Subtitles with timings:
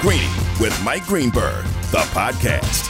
[0.00, 2.88] Greeny with Mike Greenberg, the podcast.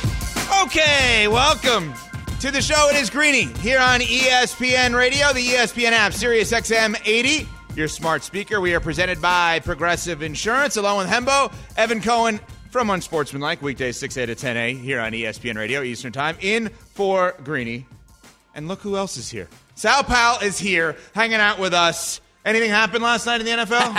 [0.62, 1.92] Okay, welcome
[2.38, 2.88] to the show.
[2.88, 8.22] It is Greeny here on ESPN Radio, the ESPN app, Sirius XM 80, your smart
[8.22, 8.60] speaker.
[8.60, 12.38] We are presented by Progressive Insurance, along with Hembo, Evan Cohen
[12.70, 16.68] from Unsportsmanlike, weekdays 6 a to 10 a here on ESPN Radio, Eastern Time, in
[16.68, 17.86] for Greeny.
[18.54, 19.48] And look who else is here.
[19.74, 22.20] Sal Pal is here, hanging out with us.
[22.44, 23.96] Anything happened last night in the NFL?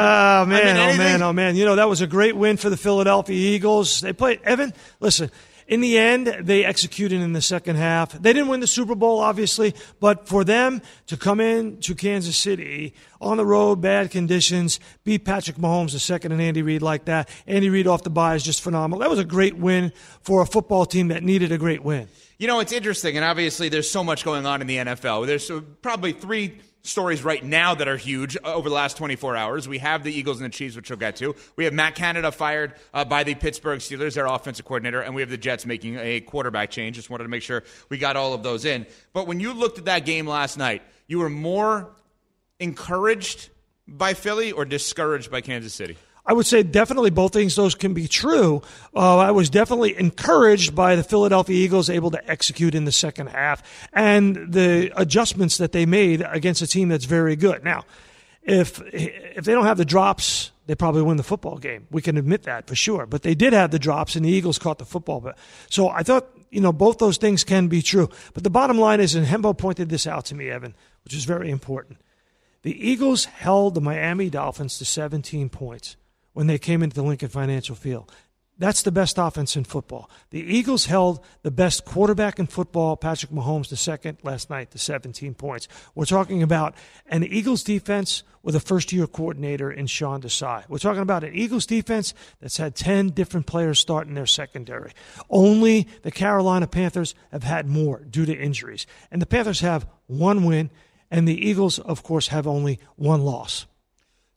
[0.40, 1.56] Oh man, mean, oh man, oh man.
[1.56, 4.00] You know, that was a great win for the Philadelphia Eagles.
[4.00, 5.30] They played Evan, listen,
[5.70, 8.10] in the end, they executed in the second half.
[8.10, 12.36] They didn't win the Super Bowl, obviously, but for them to come in to Kansas
[12.36, 17.04] City on the road, bad conditions, beat Patrick Mahomes the second and Andy Reid like
[17.04, 17.28] that.
[17.46, 18.98] Andy Reid off the bye is just phenomenal.
[18.98, 22.08] That was a great win for a football team that needed a great win.
[22.38, 25.26] You know, it's interesting, and obviously there's so much going on in the NFL.
[25.28, 25.50] There's
[25.82, 29.68] probably three stories right now that are huge uh, over the last 24 hours.
[29.68, 31.34] We have the Eagles and the Chiefs, which we'll get to.
[31.56, 35.22] We have Matt Canada fired uh, by the Pittsburgh Steelers, their offensive coordinator, and we
[35.22, 36.96] have the Jets making a quarterback change.
[36.96, 38.86] Just wanted to make sure we got all of those in.
[39.12, 41.90] But when you looked at that game last night, you were more
[42.58, 43.50] encouraged
[43.86, 45.96] by Philly or discouraged by Kansas City?
[46.30, 48.62] I would say definitely both things those can be true.
[48.94, 53.30] Uh, I was definitely encouraged by the Philadelphia Eagles able to execute in the second
[53.30, 57.64] half and the adjustments that they made against a team that's very good.
[57.64, 57.82] Now,
[58.44, 61.88] if if they don't have the drops, they probably win the football game.
[61.90, 63.06] We can admit that for sure.
[63.06, 65.20] But they did have the drops, and the Eagles caught the football.
[65.20, 65.36] But
[65.68, 68.08] so I thought you know both those things can be true.
[68.34, 71.24] But the bottom line is, and Hembo pointed this out to me, Evan, which is
[71.24, 71.98] very important.
[72.62, 75.96] The Eagles held the Miami Dolphins to 17 points
[76.32, 78.12] when they came into the Lincoln Financial Field.
[78.60, 80.10] That's the best offense in football.
[80.28, 84.78] The Eagles held the best quarterback in football, Patrick Mahomes, the second last night to
[84.78, 85.66] 17 points.
[85.94, 86.74] We're talking about
[87.06, 90.64] an Eagles defense with a first year coordinator in Sean Desai.
[90.68, 94.92] We're talking about an Eagles defense that's had 10 different players start in their secondary.
[95.30, 98.86] Only the Carolina Panthers have had more due to injuries.
[99.10, 100.68] And the Panthers have one win,
[101.10, 103.64] and the Eagles, of course, have only one loss.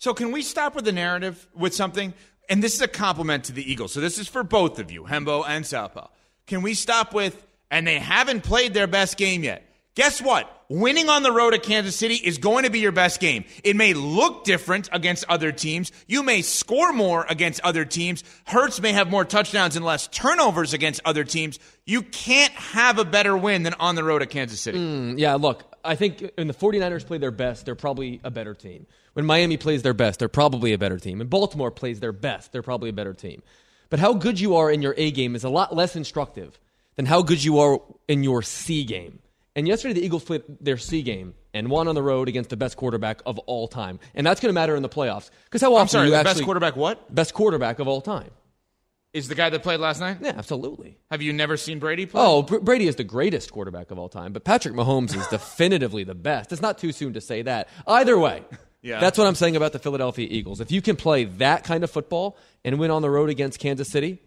[0.03, 2.13] So can we stop with the narrative with something?
[2.49, 3.93] And this is a compliment to the Eagles.
[3.93, 6.11] So this is for both of you, Hembo and Sal Pal.
[6.45, 7.41] Can we stop with,
[7.71, 9.65] and they haven't played their best game yet.
[9.95, 10.65] Guess what?
[10.67, 13.45] Winning on the road at Kansas City is going to be your best game.
[13.63, 15.93] It may look different against other teams.
[16.05, 18.25] You may score more against other teams.
[18.45, 21.59] Hurts may have more touchdowns and less turnovers against other teams.
[21.85, 24.79] You can't have a better win than on the road at Kansas City.
[24.79, 28.53] Hmm, yeah, look, I think when the 49ers play their best, they're probably a better
[28.53, 28.87] team.
[29.13, 31.19] When Miami plays their best, they're probably a better team.
[31.19, 33.43] When Baltimore plays their best, they're probably a better team.
[33.89, 36.59] But how good you are in your A game is a lot less instructive
[36.95, 39.19] than how good you are in your C game.
[39.55, 42.57] And yesterday, the Eagles played their C game and won on the road against the
[42.57, 43.99] best quarterback of all time.
[44.15, 45.29] And that's going to matter in the playoffs.
[45.45, 47.13] Because how often I'm sorry, you the actually, best quarterback what?
[47.13, 48.31] Best quarterback of all time.
[49.13, 50.17] Is the guy that played last night?
[50.21, 50.97] Yeah, absolutely.
[51.11, 52.19] Have you never seen Brady play?
[52.19, 56.03] Oh, Br- Brady is the greatest quarterback of all time, but Patrick Mahomes is definitively
[56.03, 56.51] the best.
[56.51, 57.69] It's not too soon to say that.
[57.85, 58.43] Either way,
[58.81, 58.99] Yeah.
[58.99, 60.59] that's what I'm saying about the Philadelphia Eagles.
[60.61, 63.87] If you can play that kind of football and win on the road against Kansas
[63.87, 64.19] City,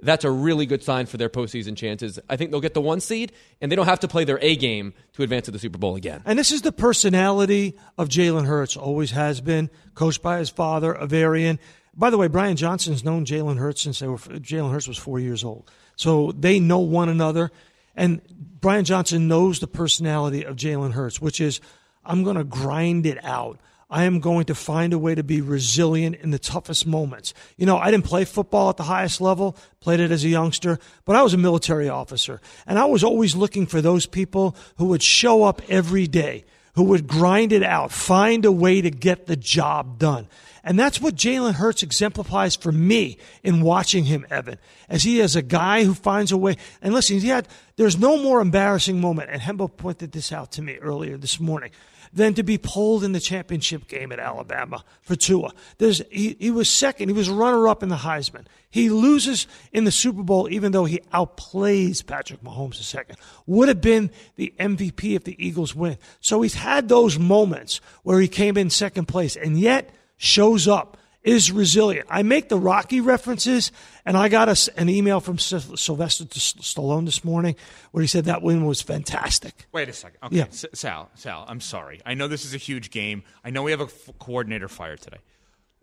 [0.00, 2.18] that's a really good sign for their postseason chances.
[2.28, 3.32] I think they'll get the one seed,
[3.62, 5.96] and they don't have to play their A game to advance to the Super Bowl
[5.96, 6.20] again.
[6.26, 10.92] And this is the personality of Jalen Hurts, always has been, coached by his father,
[10.94, 11.58] Averion.
[11.96, 15.18] By the way, Brian Johnson's known Jalen Hurts since they were, Jalen Hurts was four
[15.18, 15.70] years old.
[15.96, 17.50] So they know one another.
[17.94, 18.20] And
[18.60, 21.60] Brian Johnson knows the personality of Jalen Hurts, which is,
[22.04, 23.58] I'm going to grind it out.
[23.88, 27.32] I am going to find a way to be resilient in the toughest moments.
[27.56, 30.78] You know, I didn't play football at the highest level, played it as a youngster,
[31.04, 32.40] but I was a military officer.
[32.66, 36.44] And I was always looking for those people who would show up every day,
[36.74, 40.26] who would grind it out, find a way to get the job done.
[40.66, 44.58] And that's what Jalen Hurts exemplifies for me in watching him, Evan,
[44.88, 46.56] as he is a guy who finds a way.
[46.82, 47.46] And listen, he had,
[47.76, 49.30] there's no more embarrassing moment.
[49.30, 51.70] And Hembo pointed this out to me earlier this morning.
[52.12, 55.52] than to be pulled in the championship game at Alabama for Tua.
[55.78, 57.08] There's, he, he was second.
[57.08, 58.46] He was runner up in the Heisman.
[58.70, 63.18] He loses in the Super Bowl even though he outplays Patrick Mahomes a second.
[63.46, 65.98] Would have been the MVP if the Eagles win.
[66.20, 70.96] So he's had those moments where he came in second place and yet shows up
[71.26, 72.06] is resilient.
[72.08, 73.72] I make the Rocky references,
[74.04, 77.56] and I got a, an email from Sylvester Stallone this morning
[77.90, 79.66] where he said that win was fantastic.
[79.72, 80.18] Wait a second.
[80.22, 80.46] Okay, yeah.
[80.50, 82.00] Sal, Sal, I'm sorry.
[82.06, 83.24] I know this is a huge game.
[83.44, 85.18] I know we have a f- coordinator fired today.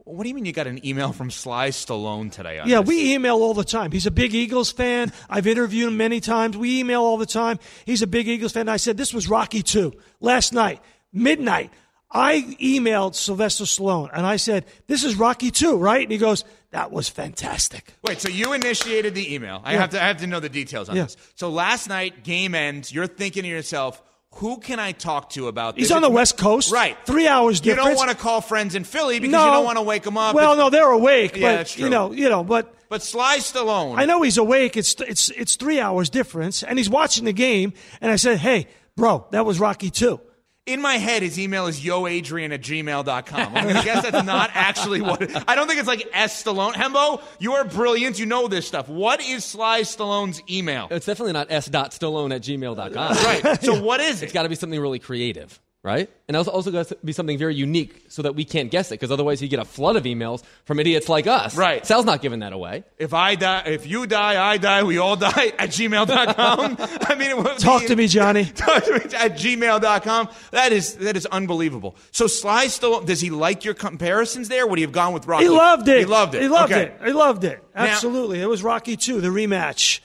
[0.05, 2.61] What do you mean you got an email from Sly Stallone today?
[2.65, 2.87] yeah, this?
[2.87, 3.91] we email all the time.
[3.91, 5.11] He's a big Eagles fan.
[5.29, 6.57] I've interviewed him many times.
[6.57, 7.59] We email all the time.
[7.85, 8.67] He's a big Eagles fan.
[8.69, 10.81] I said this was Rocky 2 last night,
[11.11, 11.71] midnight.
[12.13, 16.03] I emailed Sylvester Stallone and I said, This is Rocky 2, right?
[16.03, 17.93] And he goes, That was fantastic.
[18.03, 19.61] Wait, so you initiated the email.
[19.63, 19.79] I, yeah.
[19.79, 21.03] have, to, I have to know the details on yeah.
[21.03, 21.17] this.
[21.35, 24.01] So last night, game ends, you're thinking to yourself,
[24.35, 25.83] who can I talk to about this?
[25.83, 26.71] He's on the West Coast.
[26.71, 26.97] Right.
[27.05, 27.85] Three hours difference.
[27.85, 29.45] You don't want to call friends in Philly because no.
[29.45, 30.35] you don't want to wake them up.
[30.35, 31.35] Well, no, they're awake.
[31.35, 31.85] Yeah, but, that's true.
[31.85, 32.73] You know, you know, but.
[32.89, 33.97] But Sly Stallone.
[33.97, 34.77] I know he's awake.
[34.77, 36.61] It's, it's, it's three hours difference.
[36.61, 37.73] And he's watching the game.
[38.01, 40.19] And I said, hey, bro, that was Rocky 2
[40.65, 43.55] in my head, his email is yoadrian at gmail.com.
[43.55, 45.21] I'm going to guess that's not actually what.
[45.49, 46.41] I don't think it's like S.
[46.41, 46.73] Stallone.
[46.73, 48.17] Hembo, you are brilliant.
[48.17, 48.87] You know this stuff.
[48.87, 50.87] What is Sly Stallone's email?
[50.89, 51.67] It's definitely not S.
[51.67, 52.93] Stallone at gmail.com.
[52.93, 53.61] right.
[53.61, 54.25] So what is it?
[54.25, 56.09] It's got to be something really creative right?
[56.29, 58.95] And also, also got to be something very unique so that we can't guess it,
[58.95, 61.57] because otherwise you get a flood of emails from idiots like us.
[61.57, 61.85] Right.
[61.85, 62.85] Sal's not giving that away.
[62.97, 66.77] If I die, if you die, I die, we all die at gmail.com.
[66.79, 68.45] I mean, it talk be, to me, Johnny.
[68.55, 70.29] Talk to me at gmail.com.
[70.51, 71.95] That is that is unbelievable.
[72.11, 74.65] So Sly still does he like your comparisons there?
[74.65, 75.45] Would he have gone with Rocky?
[75.45, 75.99] He loved it.
[75.99, 76.41] He loved it.
[76.41, 76.83] He loved okay.
[76.83, 77.01] it.
[77.03, 77.63] He loved it.
[77.75, 78.37] Absolutely.
[78.37, 79.99] Now, it was Rocky 2, the rematch.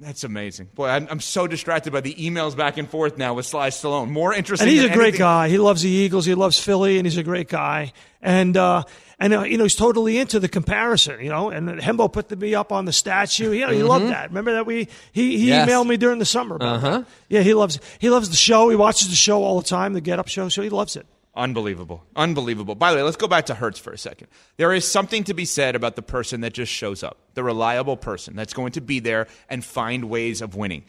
[0.00, 0.70] That's amazing.
[0.74, 4.10] Boy, I'm, I'm, so distracted by the emails back and forth now with Sly Stallone.
[4.10, 4.68] More interesting.
[4.68, 5.20] And he's a great anything.
[5.20, 5.48] guy.
[5.48, 6.26] He loves the Eagles.
[6.26, 7.92] He loves Philly, and he's a great guy.
[8.20, 8.82] And uh,
[9.20, 11.20] and uh, you know he's totally into the comparison.
[11.20, 13.52] You know, and Hembo put me up on the statue.
[13.52, 13.88] You know, he mm-hmm.
[13.88, 14.30] loved that.
[14.30, 15.68] Remember that we he, he yes.
[15.68, 16.58] emailed me during the summer.
[16.60, 17.04] uh-huh.
[17.28, 18.68] Yeah, he loves he loves the show.
[18.70, 20.48] He watches the show all the time, the Get Up show.
[20.48, 21.06] So he loves it.
[21.36, 22.04] Unbelievable.
[22.14, 22.76] Unbelievable.
[22.76, 24.28] By the way, let's go back to Hurts for a second.
[24.56, 27.96] There is something to be said about the person that just shows up, the reliable
[27.96, 30.84] person that's going to be there and find ways of winning.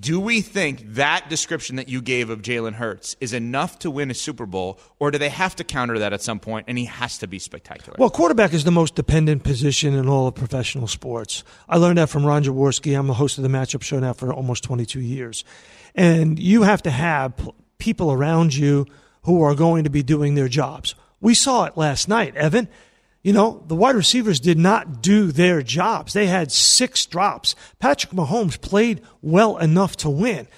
[0.00, 4.10] Do we think that description that you gave of Jalen Hurts is enough to win
[4.10, 6.86] a Super Bowl, or do they have to counter that at some point and he
[6.86, 7.96] has to be spectacular?
[7.98, 11.44] Well, quarterback is the most dependent position in all of professional sports.
[11.68, 12.98] I learned that from Ron Jaworski.
[12.98, 15.44] I'm the host of the matchup show now for almost 22 years.
[15.94, 17.34] And you have to have
[17.76, 18.86] people around you–
[19.24, 20.94] who are going to be doing their jobs.
[21.20, 22.68] We saw it last night, Evan.
[23.22, 26.12] You know, the wide receivers did not do their jobs.
[26.12, 27.54] They had six drops.
[27.78, 30.48] Patrick Mahomes played well enough to win.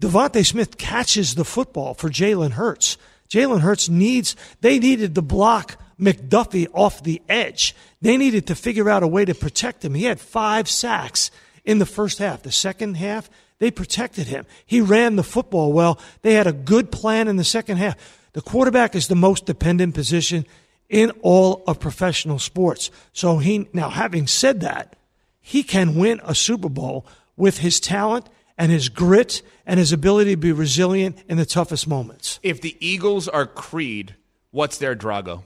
[0.00, 2.96] DeVonta Smith catches the football for Jalen Hurts.
[3.28, 7.74] Jalen Hurts needs, they needed to block McDuffie off the edge.
[8.00, 9.94] They needed to figure out a way to protect him.
[9.94, 11.32] He had five sacks
[11.64, 12.42] in the first half.
[12.42, 14.46] The second half, they protected him.
[14.64, 15.98] He ran the football well.
[16.22, 17.96] They had a good plan in the second half.
[18.32, 20.46] The quarterback is the most dependent position
[20.88, 22.90] in all of professional sports.
[23.12, 24.96] So he, now having said that,
[25.40, 27.06] he can win a Super Bowl
[27.36, 31.86] with his talent and his grit and his ability to be resilient in the toughest
[31.88, 32.38] moments.
[32.42, 34.14] If the Eagles are Creed,
[34.50, 35.42] what's their Drago?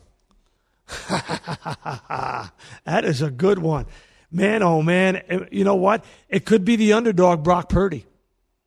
[2.84, 3.86] that is a good one
[4.32, 6.04] man, oh man, eh, you know what?
[6.28, 8.06] It could be the underdog, Brock Purdy.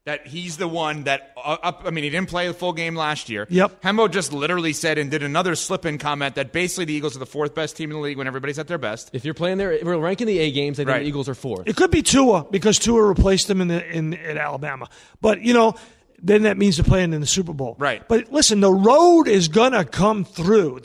[0.06, 1.82] That he's the one that uh, up.
[1.84, 3.48] I mean, he didn't play the full game last year.
[3.50, 3.82] Yep.
[3.82, 7.26] Hembo just literally said and did another slip-in comment that basically the Eagles are the
[7.26, 9.10] fourth best team in the league when everybody's at their best.
[9.14, 10.78] If you're playing there, we're ranking the A games.
[10.78, 11.00] I think right.
[11.00, 11.68] the Eagles are fourth.
[11.68, 14.90] It could be Tua because Tua replaced him in the in in Alabama.
[15.22, 15.74] But you know,
[16.22, 17.76] then that means they're playing in the Super Bowl.
[17.80, 18.08] Right.
[18.08, 20.82] But listen, the road is gonna come through.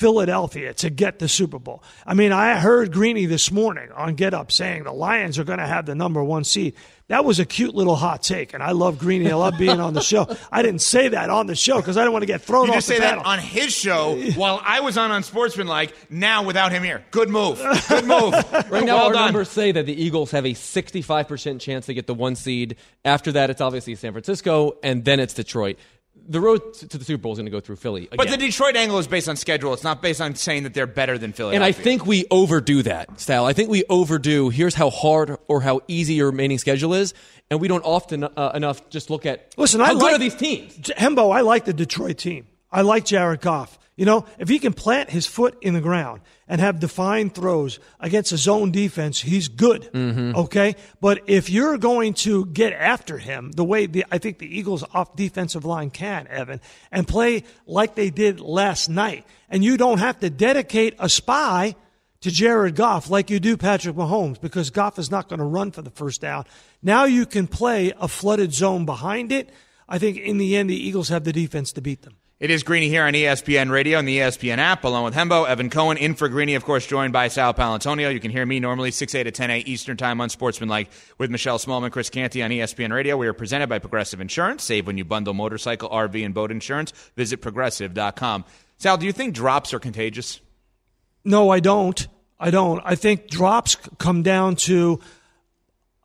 [0.00, 1.82] Philadelphia to get the Super Bowl.
[2.06, 5.58] I mean, I heard Greeny this morning on Get Up saying the Lions are going
[5.58, 6.74] to have the number one seed.
[7.08, 9.30] That was a cute little hot take, and I love Greeny.
[9.30, 10.26] I love being on the show.
[10.52, 12.70] I didn't say that on the show because I don't want to get thrown you
[12.70, 13.22] off just say panel.
[13.24, 15.66] that on his show while I was on on Sportsman.
[15.66, 17.58] Like Now without him here, good move.
[17.88, 18.32] Good move.
[18.70, 19.24] right now, well our done.
[19.26, 22.76] numbers say that the Eagles have a 65% chance to get the one seed.
[23.04, 25.78] After that, it's obviously San Francisco, and then it's Detroit
[26.28, 28.04] the road to the Super Bowl is going to go through Philly.
[28.06, 28.16] Again.
[28.16, 29.72] But the Detroit angle is based on schedule.
[29.72, 31.54] It's not based on saying that they're better than Philly.
[31.54, 33.46] And I think we overdo that, style.
[33.46, 34.48] I think we overdo.
[34.48, 37.14] Here's how hard or how easy your remaining schedule is,
[37.50, 39.52] and we don't often uh, enough just look at.
[39.56, 40.74] Listen, how I good like, are these teams?
[40.76, 42.46] Hembo, I like the Detroit team.
[42.70, 43.78] I like Jared Goff.
[44.00, 47.78] You know, if he can plant his foot in the ground and have defined throws
[48.00, 49.90] against a zone defense, he's good.
[49.92, 50.36] Mm-hmm.
[50.36, 50.76] Okay?
[51.02, 54.84] But if you're going to get after him the way the, I think the Eagles
[54.94, 59.98] off defensive line can, Evan, and play like they did last night, and you don't
[59.98, 61.76] have to dedicate a spy
[62.22, 65.72] to Jared Goff like you do Patrick Mahomes because Goff is not going to run
[65.72, 66.46] for the first down.
[66.82, 69.50] Now you can play a flooded zone behind it.
[69.86, 72.16] I think in the end, the Eagles have the defense to beat them.
[72.40, 75.68] It is Greeny here on ESPN Radio and the ESPN app, along with Hembo, Evan
[75.68, 78.10] Cohen, in for Greeny, of course, joined by Sal Paolantonio.
[78.10, 81.30] You can hear me normally 6 8 to 10 8 Eastern Time on Sportsmanlike with
[81.30, 83.18] Michelle Smallmon, Chris Canty on ESPN Radio.
[83.18, 84.64] We are presented by Progressive Insurance.
[84.64, 86.92] Save when you bundle motorcycle, RV, and boat insurance.
[87.14, 88.46] Visit progressive.com.
[88.78, 90.40] Sal, do you think drops are contagious?
[91.22, 92.08] No, I don't.
[92.38, 92.80] I don't.
[92.86, 94.98] I think drops come down to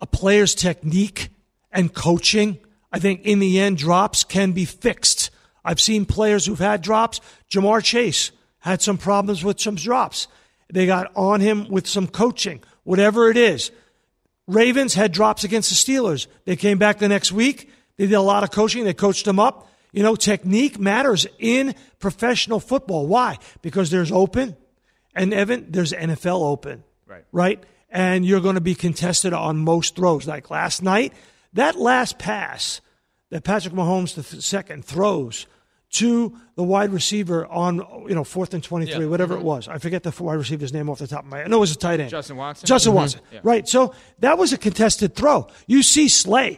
[0.02, 1.30] a player's technique
[1.72, 2.60] and coaching.
[2.92, 5.25] I think in the end, drops can be fixed.
[5.66, 7.20] I've seen players who've had drops.
[7.50, 10.28] Ja'Marr Chase had some problems with some drops.
[10.72, 13.72] They got on him with some coaching, whatever it is.
[14.48, 16.28] Ravens had drops against the Steelers.
[16.46, 17.70] They came back the next week.
[17.98, 18.84] They did a lot of coaching.
[18.84, 19.70] They coached them up.
[19.92, 23.08] You know, technique matters in professional football.
[23.08, 23.40] Why?
[23.62, 24.56] Because there's open,
[25.16, 26.84] and Evan, there's NFL open.
[27.08, 27.24] Right.
[27.32, 27.64] Right?
[27.90, 30.28] And you're going to be contested on most throws.
[30.28, 31.14] Like last night,
[31.54, 32.82] that last pass
[33.32, 35.48] that Patrick Mahomes the second throws
[35.96, 39.46] to the wide receiver on you know fourth and 23 whatever it mm-hmm.
[39.48, 39.68] was.
[39.68, 41.50] I forget the wide receiver's name off the top of my head.
[41.50, 42.10] No it was a tight end.
[42.10, 42.68] Justin Watson?
[42.68, 42.98] justin mm-hmm.
[42.98, 43.22] watson.
[43.44, 43.68] Right.
[43.68, 45.48] So that was a contested throw.
[45.68, 46.58] You see slay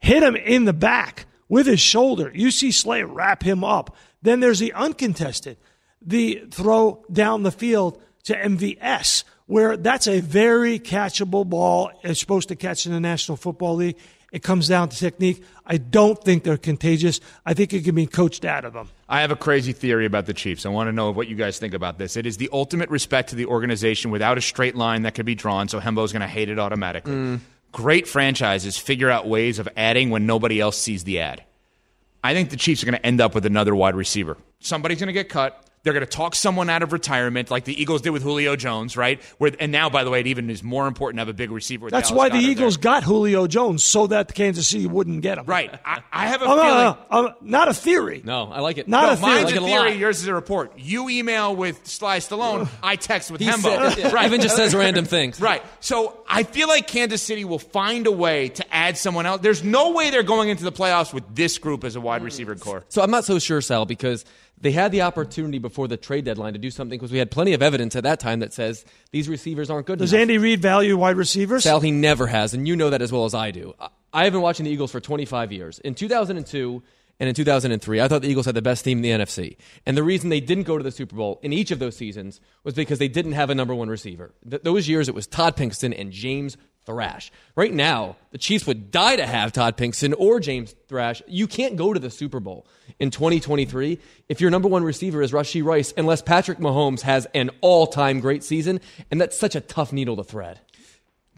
[0.00, 2.32] hit him in the back with his shoulder.
[2.34, 3.96] You see slay wrap him up.
[4.20, 5.58] Then there's the uncontested
[6.04, 11.90] the throw down the field to mvs where that's a very catchable ball.
[12.02, 13.96] It's supposed to catch in the national football league
[14.32, 15.44] it comes down to technique.
[15.66, 17.20] I don't think they're contagious.
[17.44, 18.88] I think it can be coached out of them.
[19.08, 20.64] I have a crazy theory about the Chiefs.
[20.64, 22.16] I want to know what you guys think about this.
[22.16, 25.34] It is the ultimate respect to the organization without a straight line that could be
[25.34, 27.12] drawn, so Hembo's going to hate it automatically.
[27.12, 27.40] Mm.
[27.72, 31.44] Great franchises figure out ways of adding when nobody else sees the ad.
[32.24, 34.38] I think the Chiefs are going to end up with another wide receiver.
[34.60, 35.61] Somebody's going to get cut.
[35.84, 38.96] They're going to talk someone out of retirement, like the Eagles did with Julio Jones,
[38.96, 39.20] right?
[39.38, 41.50] Where and now, by the way, it even is more important to have a big
[41.50, 41.86] receiver.
[41.86, 42.82] With That's Dallas why the Eagles there.
[42.82, 45.46] got Julio Jones so that Kansas City wouldn't get him.
[45.46, 45.74] right.
[45.84, 46.96] I, I have a Oh, feeling.
[47.10, 48.22] no, no, not a theory.
[48.24, 48.86] No, I like it.
[48.86, 49.28] Not no, a I theory.
[49.34, 49.98] Mine's like a it a theory, lot.
[49.98, 50.78] yours is a report.
[50.78, 53.92] You email with Sly Stallone, I text with He Hembo.
[53.94, 54.26] said, right.
[54.26, 55.40] Evan just says random things.
[55.40, 55.64] Right.
[55.80, 59.40] So I feel like Kansas City will find a way to add someone else.
[59.40, 62.54] There's no way they're going into the playoffs with this group as a wide receiver
[62.54, 62.84] core.
[62.88, 64.24] So I'm not so sure, Sal, because
[64.60, 67.52] they had the opportunity before the trade deadline to do something because we had plenty
[67.52, 70.00] of evidence at that time that says these receivers aren't good enough.
[70.04, 70.20] Does enough.
[70.22, 71.64] Andy Reid value wide receivers?
[71.64, 73.74] Sal, he never has, and you know that as well as I do.
[73.80, 75.78] I- I have been watching the Eagles for 25 years.
[75.78, 76.82] In 2002
[77.18, 79.56] and in 2003, I thought the Eagles had the best team in the NFC.
[79.86, 82.38] And the reason they didn't go to the Super Bowl in each of those seasons
[82.62, 84.34] was because they didn't have a number one receiver.
[84.48, 87.30] Th- those years, it was Todd Pinkston and James Thrash.
[87.54, 91.22] Right now, the Chiefs would die to have Todd Pinkston or James Thrash.
[91.26, 92.66] You can't go to the Super Bowl
[92.98, 93.98] in 2023
[94.28, 98.20] if your number one receiver is Rashee Rice, unless Patrick Mahomes has an all time
[98.20, 98.80] great season.
[99.10, 100.60] And that's such a tough needle to thread.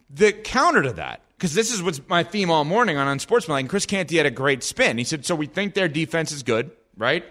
[0.09, 3.71] The counter to that, because this is what's my theme all morning on Unsportsmanlike, and
[3.71, 4.97] Chris Canty had a great spin.
[4.97, 7.25] He said, So we think their defense is good, right?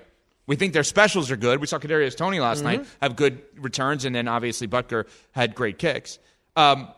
[0.46, 1.62] We think their specials are good.
[1.62, 5.80] We saw Kadarius Toney last night have good returns, and then obviously Butker had great
[5.80, 6.20] kicks.
[6.58, 6.90] Um,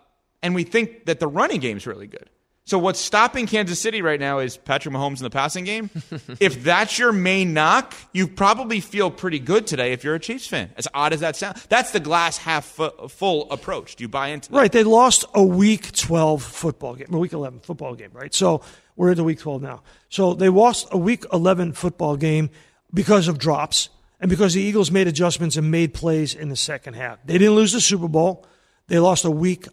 [0.46, 2.30] and we think that the running game's really good.
[2.66, 5.90] So what's stopping Kansas City right now is Patrick Mahomes in the passing game.
[6.40, 10.46] if that's your main knock, you probably feel pretty good today if you're a Chiefs
[10.46, 10.72] fan.
[10.78, 13.96] As odd as that sounds, that's the glass half fu- full approach.
[13.96, 14.58] Do you buy into that?
[14.58, 14.72] Right.
[14.72, 18.34] They lost a week 12 football game, a week 11 football game, right?
[18.34, 18.62] So
[18.96, 19.82] we're into week 12 now.
[20.10, 22.52] So they lost a week 11 football game
[22.94, 26.96] because of drops and because the Eagles made adjustments and made plays in the second
[26.96, 27.18] half.
[27.26, 28.46] They didn't lose the Super Bowl.
[28.88, 29.68] They lost a week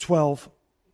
[0.00, 0.48] 12,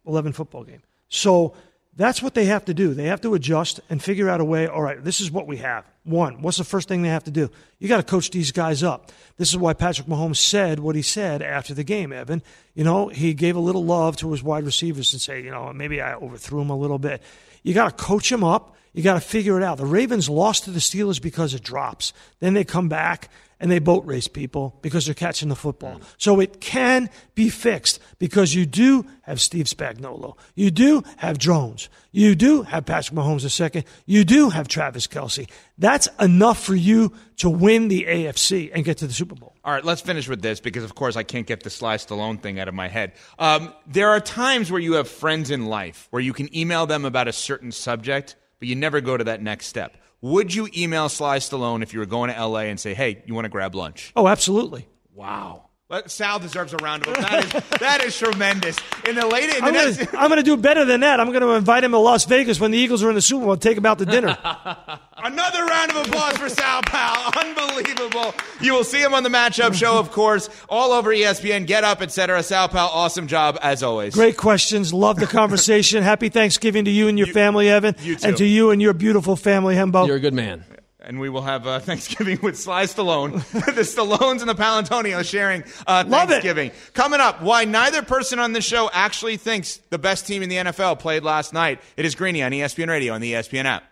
[0.06, 0.82] 11 football game.
[1.08, 1.54] So
[1.94, 2.94] that's what they have to do.
[2.94, 4.66] They have to adjust and figure out a way.
[4.66, 5.84] All right, this is what we have.
[6.04, 7.50] One, what's the first thing they have to do?
[7.78, 9.12] You got to coach these guys up.
[9.36, 12.42] This is why Patrick Mahomes said what he said after the game, Evan.
[12.74, 15.72] You know, he gave a little love to his wide receivers and say, you know,
[15.72, 17.22] maybe I overthrew him a little bit.
[17.62, 18.74] You got to coach him up.
[18.94, 19.78] You got to figure it out.
[19.78, 22.12] The Ravens lost to the Steelers because of drops.
[22.40, 23.30] Then they come back
[23.62, 26.00] and they boat race people because they're catching the football.
[26.18, 30.36] So it can be fixed because you do have Steve Spagnuolo.
[30.56, 31.88] You do have drones.
[32.10, 33.84] You do have Patrick Mahomes II.
[34.04, 35.48] You do have Travis Kelce.
[35.78, 39.54] That's enough for you to win the AFC and get to the Super Bowl.
[39.64, 42.42] All right, let's finish with this because, of course, I can't get the Sly Stallone
[42.42, 43.12] thing out of my head.
[43.38, 47.04] Um, there are times where you have friends in life where you can email them
[47.04, 49.96] about a certain subject, but you never go to that next step.
[50.22, 53.34] Would you email Sly Stallone if you were going to LA and say, "Hey, you
[53.34, 54.86] want to grab lunch?" Oh, absolutely.
[55.12, 55.64] Wow.
[55.92, 57.30] Let, Sal deserves a round of applause.
[57.30, 58.78] That is, that is tremendous.
[59.06, 61.20] In the late, in the I'm gonna, I'm gonna do better than that.
[61.20, 63.58] I'm gonna invite him to Las Vegas when the Eagles are in the Super Bowl.
[63.58, 64.28] Take him out to dinner.
[65.18, 67.30] Another round of applause for Sal Pal.
[67.38, 68.34] Unbelievable.
[68.62, 72.00] You will see him on the matchup show, of course, all over ESPN, Get Up,
[72.00, 72.42] etc.
[72.42, 74.14] Sal Pal, awesome job as always.
[74.14, 74.94] Great questions.
[74.94, 76.02] Love the conversation.
[76.02, 78.28] Happy Thanksgiving to you and your family, Evan, you too.
[78.28, 80.06] and to you and your beautiful family, Hembo.
[80.06, 80.64] You're a good man.
[81.04, 83.32] And we will have uh, Thanksgiving with Sly Stallone.
[83.52, 86.34] the Stallones and the Paolantonio sharing uh, Love it.
[86.34, 86.70] Thanksgiving.
[86.94, 90.56] Coming up, why neither person on this show actually thinks the best team in the
[90.56, 91.80] NFL played last night.
[91.96, 93.91] It is Greeny on ESPN Radio and the ESPN app.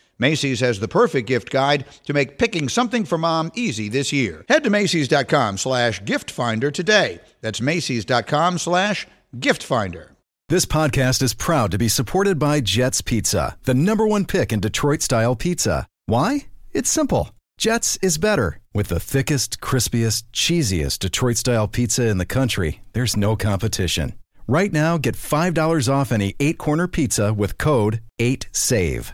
[0.21, 4.45] Macy's has the perfect gift guide to make picking something for mom easy this year.
[4.47, 7.19] Head to Macy's.com slash gift finder today.
[7.41, 9.07] That's Macy's.com slash
[9.39, 10.15] gift finder.
[10.47, 14.59] This podcast is proud to be supported by Jets Pizza, the number one pick in
[14.59, 15.87] Detroit style pizza.
[16.05, 16.45] Why?
[16.71, 17.31] It's simple.
[17.57, 18.59] Jets is better.
[18.73, 24.13] With the thickest, crispiest, cheesiest Detroit style pizza in the country, there's no competition.
[24.47, 29.13] Right now, get $5 off any eight corner pizza with code 8SAVE.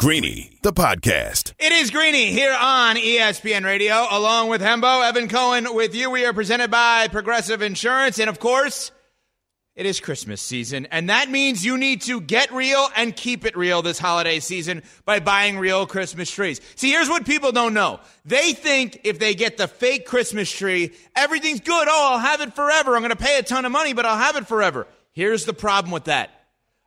[0.00, 1.52] Greeny, the podcast.
[1.58, 6.10] It is Greeny here on ESPN Radio, along with Hembo, Evan Cohen with you.
[6.10, 8.92] We are presented by Progressive Insurance, and of course,
[9.76, 13.58] it is Christmas season, and that means you need to get real and keep it
[13.58, 16.62] real this holiday season by buying real Christmas trees.
[16.76, 18.00] See, here's what people don't know.
[18.24, 21.88] They think if they get the fake Christmas tree, everything's good.
[21.90, 22.96] Oh, I'll have it forever.
[22.96, 24.86] I'm going to pay a ton of money, but I'll have it forever.
[25.12, 26.39] Here's the problem with that.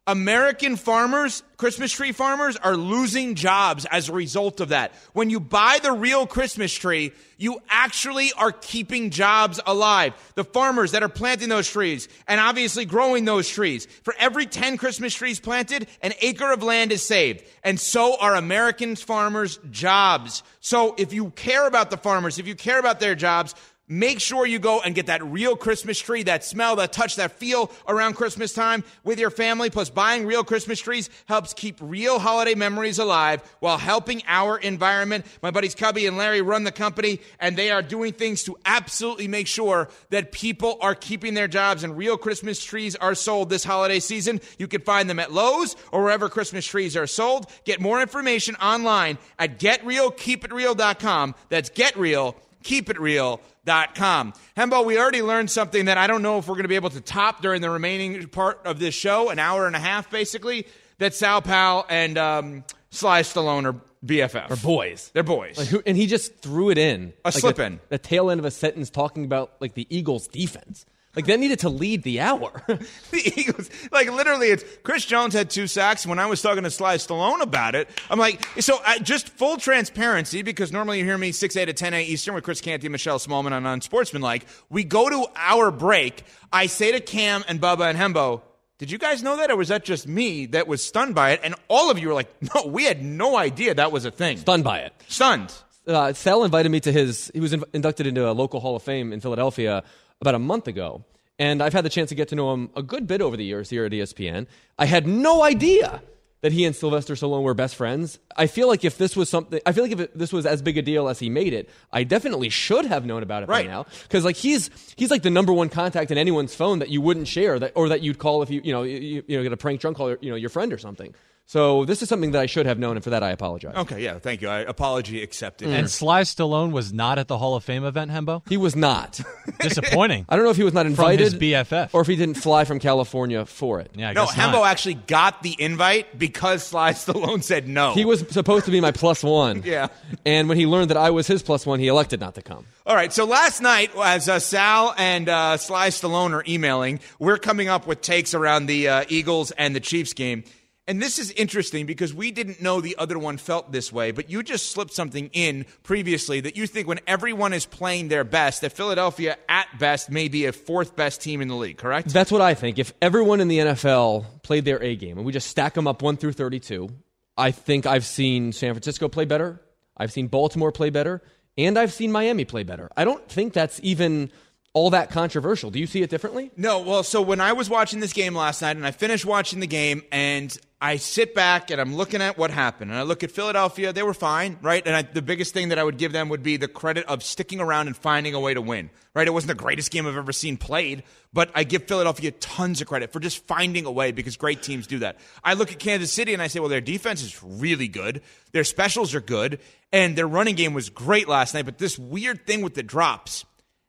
[0.06, 4.92] American farmers, Christmas tree farmers, are losing jobs as a result of that.
[5.13, 10.13] When you buy the real Christmas tree, you actually are keeping jobs alive.
[10.36, 13.86] The farmers that are planting those trees and obviously growing those trees.
[14.04, 17.46] For every 10 Christmas trees planted, an acre of land is saved.
[17.63, 20.44] And so are American farmers' jobs.
[20.60, 23.56] So if you care about the farmers, if you care about their jobs,
[23.89, 27.34] Make sure you go and get that real Christmas tree, that smell, that touch, that
[27.34, 29.69] feel around Christmas time with your family.
[29.69, 35.26] Plus, buying real Christmas trees helps keep real holiday memories alive while helping our environment.
[35.41, 39.28] My buddies Cubby and Larry run the company, and they are doing things to absolutely
[39.28, 43.65] make sure that people are keeping their jobs and real Christmas trees are sold this
[43.65, 44.39] holiday season.
[44.58, 47.52] You can find them at Lowe's or wherever Christmas trees are sold.
[47.65, 51.36] Get more information online at getrealkeepitreal.com.
[51.50, 54.34] That's getreal, keep it real com.
[54.58, 56.89] Hembo, we already learned something that I don't know if we're going to be able
[56.91, 60.67] to top during the remaining part of this show, an hour and a half basically,
[60.99, 64.52] that Sal Pal and um, Sly Stallone are BFF.
[64.52, 65.12] Or boys.
[65.13, 65.58] They're boys.
[65.58, 67.13] Like, who, and he just threw it in.
[67.23, 67.80] A like slip the, in.
[67.89, 70.86] The tail end of a sentence talking about like the Eagles defense.
[71.15, 72.52] Like that needed to lead the hour.
[72.67, 76.08] the Eagles, like literally, it's Chris Jones had two sacks.
[76.08, 79.58] When I was talking to Sly Stallone about it, I'm like, so I, just full
[79.58, 82.89] transparency because normally you hear me 6 8 to 10 a Eastern with Chris Canty
[82.89, 84.47] Michelle Smallmon on Unsportsmanlike.
[84.69, 86.23] We go to our break.
[86.52, 88.41] I say to Cam and Bubba and Hembo,
[88.80, 91.41] did you guys know that, or was that just me that was stunned by it?
[91.43, 94.38] And all of you were like, no, we had no idea that was a thing.
[94.38, 94.93] Stunned by it.
[95.08, 95.54] Stunned.
[95.86, 97.30] Uh, Sal invited me to his.
[97.34, 99.84] He was in, inducted into a local Hall of Fame in Philadelphia
[100.21, 101.04] about a month ago,
[101.39, 103.43] and I've had the chance to get to know him a good bit over the
[103.45, 104.47] years here at ESPN.
[104.78, 106.02] I had no idea
[106.41, 108.19] that he and Sylvester Stallone were best friends.
[108.36, 110.62] I feel like if this was something, I feel like if it, this was as
[110.62, 113.65] big a deal as he made it, I definitely should have known about it Right.
[113.65, 113.86] by now.
[114.04, 117.30] Because like he's he's like the number one contact in anyone's phone that you wouldn't
[117.30, 119.58] share, that or that you'd call if you you know you, you know get a
[119.58, 121.15] prank drunk call you know your friend or something.
[121.45, 123.75] So this is something that I should have known, and for that I apologize.
[123.75, 124.47] Okay, yeah, thank you.
[124.47, 125.67] I, apology accepted.
[125.67, 128.41] And Sly Stallone was not at the Hall of Fame event, Hembo?
[128.47, 129.19] He was not.
[129.60, 130.25] Disappointing.
[130.29, 131.89] I don't know if he was not invited his BFF.
[131.93, 133.91] or if he didn't fly from California for it.
[133.93, 134.67] Yeah, I no, guess Hembo not.
[134.67, 137.93] actually got the invite because Sly Stallone said no.
[137.93, 139.63] He was supposed to be my plus one.
[139.73, 139.88] Yeah.
[140.25, 142.65] And when he learned that I was his plus one, he elected not to come.
[142.86, 147.38] All right, so last night, as uh, Sal and uh, Sly Stallone are emailing, we're
[147.38, 150.43] coming up with takes around the uh, Eagles and the Chiefs game.
[150.86, 154.30] And this is interesting because we didn't know the other one felt this way, but
[154.30, 158.62] you just slipped something in previously that you think when everyone is playing their best,
[158.62, 162.10] that Philadelphia at best may be a fourth best team in the league, correct?
[162.10, 162.80] That's what I think.
[162.80, 166.02] If everyone in the NFL played their A game and we just stack them up
[166.02, 166.89] 1 through 32,
[167.38, 169.62] I think I've seen San Francisco play better.
[169.96, 171.22] I've seen Baltimore play better.
[171.58, 172.89] And I've seen Miami play better.
[172.98, 174.32] I don't think that's even
[174.73, 175.69] all that controversial.
[175.69, 176.51] Do you see it differently?
[176.57, 179.59] No, well, so when I was watching this game last night and I finished watching
[179.59, 183.23] the game and I sit back and I'm looking at what happened and I look
[183.23, 184.81] at Philadelphia, they were fine, right?
[184.86, 187.23] And I, the biggest thing that I would give them would be the credit of
[187.23, 189.27] sticking around and finding a way to win, right?
[189.27, 192.88] It wasn't the greatest game I've ever seen played, but I give Philadelphia tons of
[192.88, 195.17] credit for just finding a way because great teams do that.
[195.43, 198.23] I look at Kansas City and I say, well, their defense is really good.
[198.53, 199.59] Their specials are good
[199.91, 203.45] and their running game was great last night, but this weird thing with the drops.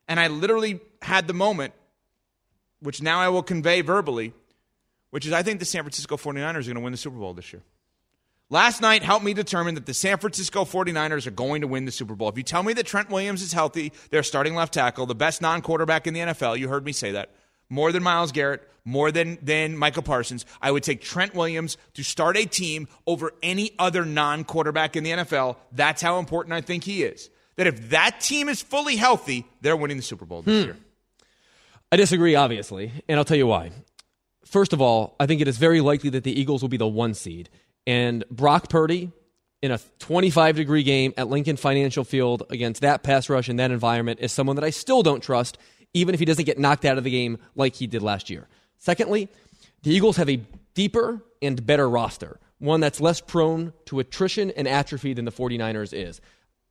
[0.08, 1.74] And I literally had the moment
[2.84, 4.34] which now I will convey verbally,
[5.10, 7.32] which is I think the San Francisco 49ers are going to win the Super Bowl
[7.32, 7.62] this year.
[8.50, 11.92] Last night helped me determine that the San Francisco 49ers are going to win the
[11.92, 12.28] Super Bowl.
[12.28, 15.40] If you tell me that Trent Williams is healthy, their starting left tackle, the best
[15.40, 17.30] non quarterback in the NFL, you heard me say that,
[17.70, 22.04] more than Myles Garrett, more than, than Micah Parsons, I would take Trent Williams to
[22.04, 25.56] start a team over any other non quarterback in the NFL.
[25.72, 27.30] That's how important I think he is.
[27.56, 30.66] That if that team is fully healthy, they're winning the Super Bowl this hmm.
[30.66, 30.76] year.
[31.92, 33.70] I disagree, obviously, and I'll tell you why.
[34.44, 36.88] First of all, I think it is very likely that the Eagles will be the
[36.88, 37.48] one seed.
[37.86, 39.12] And Brock Purdy,
[39.62, 43.70] in a 25 degree game at Lincoln Financial Field against that pass rush in that
[43.70, 45.58] environment, is someone that I still don't trust,
[45.92, 48.48] even if he doesn't get knocked out of the game like he did last year.
[48.78, 49.28] Secondly,
[49.82, 50.40] the Eagles have a
[50.74, 55.92] deeper and better roster, one that's less prone to attrition and atrophy than the 49ers
[55.92, 56.20] is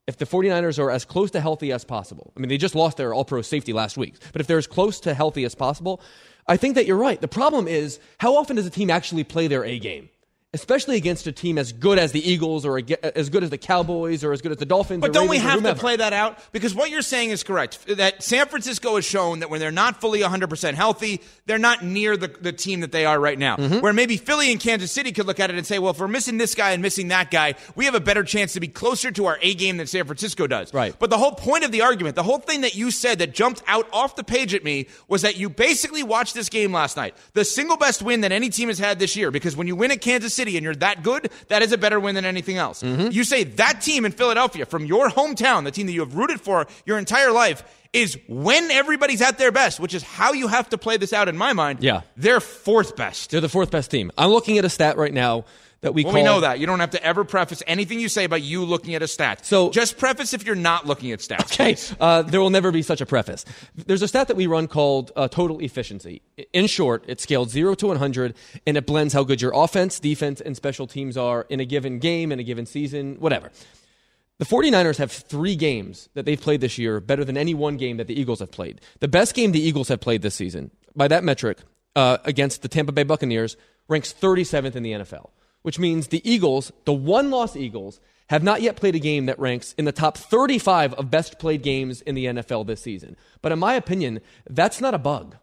[0.07, 2.97] if the 49ers are as close to healthy as possible, I mean, they just lost
[2.97, 6.01] their all pro safety last week, but if they're as close to healthy as possible,
[6.47, 7.19] I think that you're right.
[7.19, 10.09] The problem is how often does a team actually play their A game?
[10.53, 14.23] Especially against a team as good as the Eagles or as good as the Cowboys
[14.23, 15.01] or as good as the Dolphins.
[15.01, 16.37] But don't we Ravens or have to play that out?
[16.51, 17.85] Because what you're saying is correct.
[17.87, 22.15] That San Francisco has shown that when they're not fully 100% healthy, they're not near
[22.15, 23.57] the, the team that they are right now.
[23.57, 23.79] Mm-hmm.
[23.79, 26.07] Where maybe Philly and Kansas City could look at it and say, well, if we're
[26.07, 29.09] missing this guy and missing that guy, we have a better chance to be closer
[29.09, 30.71] to our A game than San Francisco does.
[30.71, 30.95] Right.
[30.99, 33.63] But the whole point of the argument, the whole thing that you said that jumped
[33.65, 37.15] out off the page at me was that you basically watched this game last night.
[37.33, 39.89] The single best win that any team has had this year, because when you win
[39.89, 42.83] at Kansas City and you're that good, that is a better win than anything else.
[42.83, 43.11] Mm-hmm.
[43.11, 46.41] You say that team in Philadelphia, from your hometown, the team that you have rooted
[46.41, 50.69] for your entire life, is when everybody's at their best, which is how you have
[50.69, 51.83] to play this out in my mind.
[51.83, 52.01] Yeah.
[52.17, 53.29] They're fourth best.
[53.31, 54.11] They're the fourth best team.
[54.17, 55.45] I'm looking at a stat right now
[55.83, 56.21] that we Well, call.
[56.21, 56.59] we know that.
[56.59, 59.45] You don't have to ever preface anything you say about you looking at a stat.
[59.45, 61.53] So- just preface if you're not looking at stats.
[61.53, 63.45] Okay, uh, there will never be such a preface.
[63.75, 66.21] There's a stat that we run called uh, total efficiency.
[66.51, 68.33] In short, it's scaled 0 to 100,
[68.65, 71.99] and it blends how good your offense, defense, and special teams are in a given
[71.99, 73.51] game, in a given season, whatever.
[74.39, 77.97] The 49ers have three games that they've played this year better than any one game
[77.97, 78.81] that the Eagles have played.
[78.99, 81.59] The best game the Eagles have played this season, by that metric,
[81.95, 83.55] uh, against the Tampa Bay Buccaneers,
[83.87, 85.29] ranks 37th in the NFL,
[85.63, 89.39] which means the Eagles, the one loss Eagles, have not yet played a game that
[89.39, 93.17] ranks in the top 35 of best played games in the NFL this season.
[93.41, 95.35] But in my opinion, that's not a bug.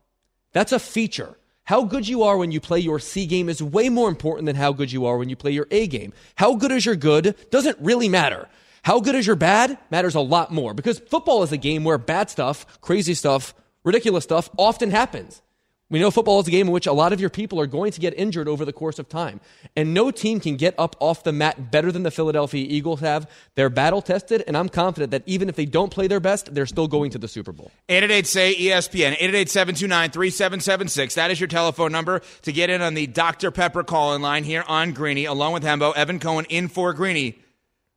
[0.52, 1.36] That's a feature.
[1.64, 4.56] How good you are when you play your C game is way more important than
[4.56, 6.12] how good you are when you play your A game.
[6.34, 8.48] How good is your good doesn't really matter.
[8.82, 11.98] How good is your bad matters a lot more because football is a game where
[11.98, 13.54] bad stuff, crazy stuff,
[13.84, 15.42] ridiculous stuff often happens.
[15.90, 17.90] We know football is a game in which a lot of your people are going
[17.90, 19.40] to get injured over the course of time.
[19.74, 23.28] And no team can get up off the mat better than the Philadelphia Eagles have.
[23.56, 26.66] They're battle tested, and I'm confident that even if they don't play their best, they're
[26.66, 27.72] still going to the Super Bowl.
[27.88, 31.14] 888 say ESPN, 888 729 3776.
[31.16, 33.50] That is your telephone number to get in on the Dr.
[33.50, 35.92] Pepper call in line here on Greeny, along with Hembo.
[35.96, 37.36] Evan Cohen in for Greeny.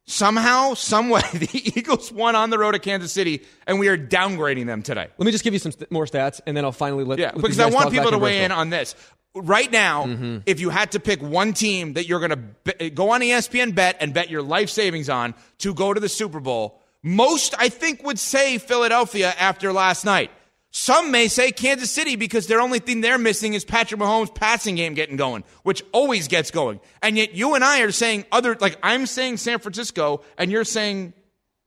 [0.05, 4.65] Somehow, someway, the Eagles won on the road to Kansas City, and we are downgrading
[4.65, 5.07] them today.
[5.17, 7.27] Let me just give you some st- more stats, and then I'll finally let Yeah,
[7.27, 8.95] let because I want people to weigh in on this.
[9.33, 10.37] right now, Mm-hmm.
[10.45, 13.73] if you had to pick one team that you're going to be- go on ESPN
[13.75, 17.69] bet and bet your life savings on to go to the Super Bowl, most I
[17.69, 20.31] think would say Philadelphia after last night.
[20.75, 24.73] Some may say Kansas City because their only thing they're missing is Patrick Mahomes' passing
[24.73, 26.79] game getting going, which always gets going.
[27.03, 30.65] And yet you and I are saying other, like I'm saying San Francisco, and you're
[30.65, 31.13] saying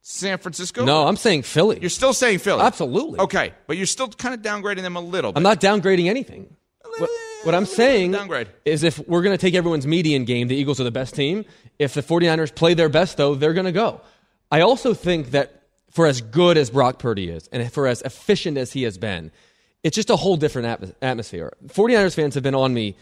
[0.03, 0.85] San Francisco.
[0.85, 1.79] No, I'm saying Philly.
[1.81, 2.63] you're still saying Philly.
[2.63, 3.21] Absolutely.
[3.21, 5.31] Okay, but you're still kind of downgrading them a little.
[5.33, 5.37] bit.
[5.37, 6.57] I'm not downgrading anything.
[6.99, 7.11] What,
[7.45, 8.49] what I'm saying Downgrade.
[8.65, 11.45] is if we're going to take everyone's median game, the Eagles are the best team.
[11.79, 14.01] If the 49ers play their best, though, they're going to go.
[14.51, 15.56] I also think that
[15.97, 19.33] for as good as Brock Purdy is and for as efficient as he has been,
[19.83, 21.57] it's just a whole different atmos- atmosphere.
[21.69, 22.97] 49ers fans have been on me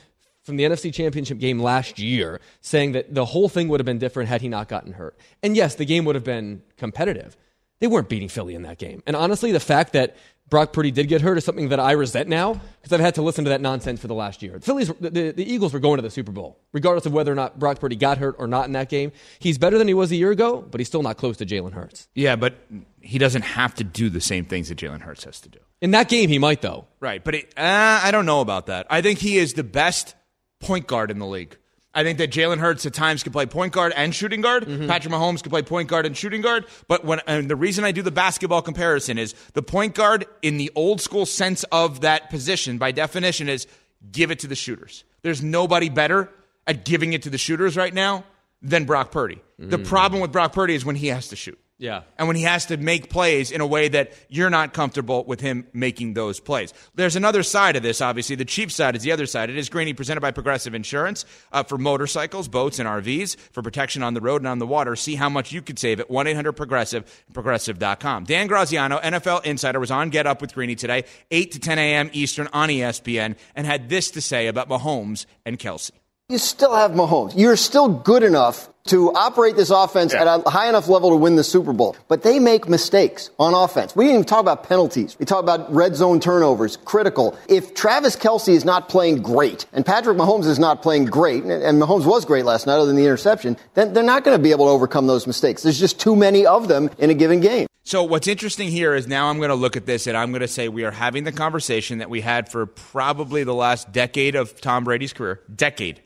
[0.44, 3.98] from the NFC Championship game last year saying that the whole thing would have been
[3.98, 5.18] different had he not gotten hurt.
[5.42, 7.37] And yes, the game would have been competitive.
[7.80, 9.02] They weren't beating Philly in that game.
[9.09, 10.14] And honestly, the fact that
[10.54, 13.22] Brock Purdy did get hurt is something that I resent now because I've had to
[13.22, 14.52] listen to that nonsense for the last year.
[14.52, 17.32] The Phillies, the, the, the Eagles were going to the Super Bowl, regardless of whether
[17.32, 19.10] or not Brock Purdy got hurt or not in that game.
[19.40, 21.72] He's better than he was a year ago, but he's still not close to Jalen
[21.72, 22.06] Hurts.
[22.14, 22.54] Yeah, but
[23.00, 25.58] he doesn't have to do the same things that Jalen Hurts has to do.
[25.80, 26.86] In that game, he might though.
[27.00, 28.86] Right, but it, uh, I don't know about that.
[28.88, 30.14] I think he is the best
[30.60, 31.58] point guard in the league.
[31.94, 34.64] I think that Jalen Hurts at times can play point guard and shooting guard.
[34.66, 34.88] Mm-hmm.
[34.88, 36.66] Patrick Mahomes can play point guard and shooting guard.
[36.88, 40.57] But when and the reason I do the basketball comparison is the point guard in
[40.57, 43.66] the old school sense of that position, by definition, is
[44.11, 45.04] give it to the shooters.
[45.22, 46.30] There's nobody better
[46.66, 48.24] at giving it to the shooters right now
[48.64, 49.40] than Brock Purdy.
[49.59, 51.59] The problem with Brock Purdy is when he has to shoot.
[51.77, 52.03] Yeah.
[52.18, 55.40] And when he has to make plays in a way that you're not comfortable with
[55.40, 56.72] him making those plays.
[56.94, 58.37] There's another side of this, obviously.
[58.37, 59.50] The cheap side is the other side.
[59.50, 64.05] It is Greeny presented by Progressive Insurance uh, for motorcycles, boats, and RVs for protection
[64.05, 64.94] on the road and on the water.
[64.94, 68.24] See how much you could save at 1 800 Progressive, progressive.com.
[68.24, 72.11] Dan Graziano, NFL Insider, was on Get Up with Greeny today, 8 to 10 a.m.
[72.12, 75.90] Eastern on ESPN, and had this to say about Mahomes and Kelce.
[76.30, 77.34] You still have Mahomes.
[77.37, 81.37] You're still good enough to operate this offense at a high enough level to win
[81.37, 81.96] the Super Bowl.
[82.08, 83.94] But they make mistakes on offense.
[83.94, 85.18] We didn't even talk about penalties.
[85.18, 87.38] We talk about red zone turnovers, critical.
[87.46, 91.82] If Travis Kelce is not playing great and Patrick Mahomes is not playing great, and
[91.82, 94.50] Mahomes was great last night other than the interception, then they're not going to be
[94.50, 95.62] able to overcome those mistakes.
[95.62, 97.66] There's just too many of them in a given game.
[97.87, 100.40] So what's interesting here is now I'm going to look at this and I'm going
[100.40, 104.37] to say we are having the conversation that we had for probably the last decade
[104.37, 106.00] of Tom Brady's career, decade,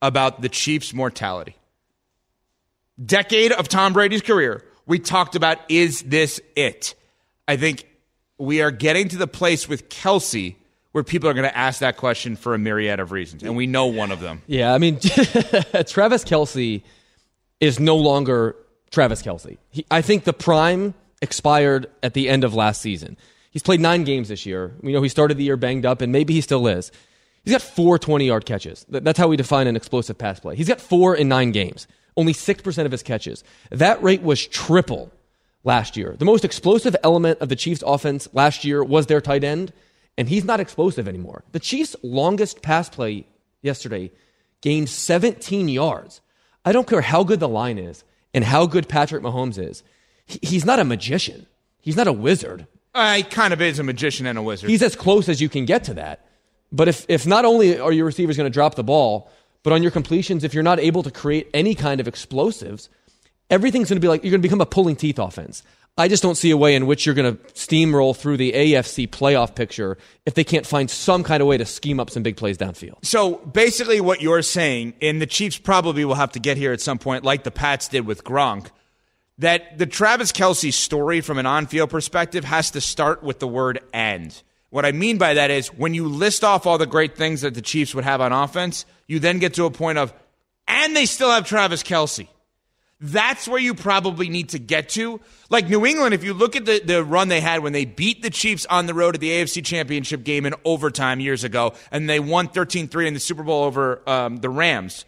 [0.00, 1.56] about the Chiefs' mortality.
[3.04, 6.94] Decade of Tom Brady's career, we talked about is this it?
[7.46, 7.86] I think
[8.38, 10.56] we are getting to the place with Kelce
[10.92, 13.66] where people are going to ask that question for a myriad of reasons, and we
[13.66, 14.42] know one of them.
[14.46, 16.82] Yeah, I mean, Travis Kelce
[17.60, 18.56] is no longer
[18.90, 19.58] Travis Kelce.
[19.70, 23.16] He, I think the prime expired at the end of last season.
[23.50, 24.74] He's played nine games this year.
[24.80, 26.90] We know he started the year banged up, and maybe he still is.
[27.44, 28.84] He's got four 20 yard catches.
[28.88, 30.56] That's how we define an explosive pass play.
[30.56, 33.44] He's got four in nine games, only 6% of his catches.
[33.70, 35.10] That rate was triple
[35.64, 36.14] last year.
[36.18, 39.72] The most explosive element of the Chiefs' offense last year was their tight end,
[40.16, 41.44] and he's not explosive anymore.
[41.52, 43.26] The Chiefs' longest pass play
[43.62, 44.10] yesterday
[44.60, 46.20] gained 17 yards.
[46.64, 49.82] I don't care how good the line is and how good Patrick Mahomes is.
[50.26, 51.46] He's not a magician.
[51.80, 52.66] He's not a wizard.
[52.94, 54.68] Uh, he kind of is a magician and a wizard.
[54.68, 56.27] He's as close as you can get to that.
[56.70, 59.30] But if, if not only are your receivers going to drop the ball,
[59.62, 62.88] but on your completions, if you're not able to create any kind of explosives,
[63.50, 65.62] everything's going to be like you're going to become a pulling teeth offense.
[65.96, 69.08] I just don't see a way in which you're going to steamroll through the AFC
[69.08, 72.36] playoff picture if they can't find some kind of way to scheme up some big
[72.36, 73.04] plays downfield.
[73.04, 76.80] So basically, what you're saying, and the Chiefs probably will have to get here at
[76.80, 78.70] some point, like the Pats did with Gronk,
[79.38, 83.48] that the Travis Kelce story from an on field perspective has to start with the
[83.48, 84.40] word and.
[84.70, 87.54] What I mean by that is when you list off all the great things that
[87.54, 90.12] the Chiefs would have on offense, you then get to a point of,
[90.66, 92.28] and they still have Travis Kelce.
[93.00, 95.20] That's where you probably need to get to.
[95.50, 98.22] Like New England, if you look at the, the run they had when they beat
[98.22, 102.10] the Chiefs on the road at the AFC Championship game in overtime years ago, and
[102.10, 105.04] they won 13 3 in the Super Bowl over um, the Rams.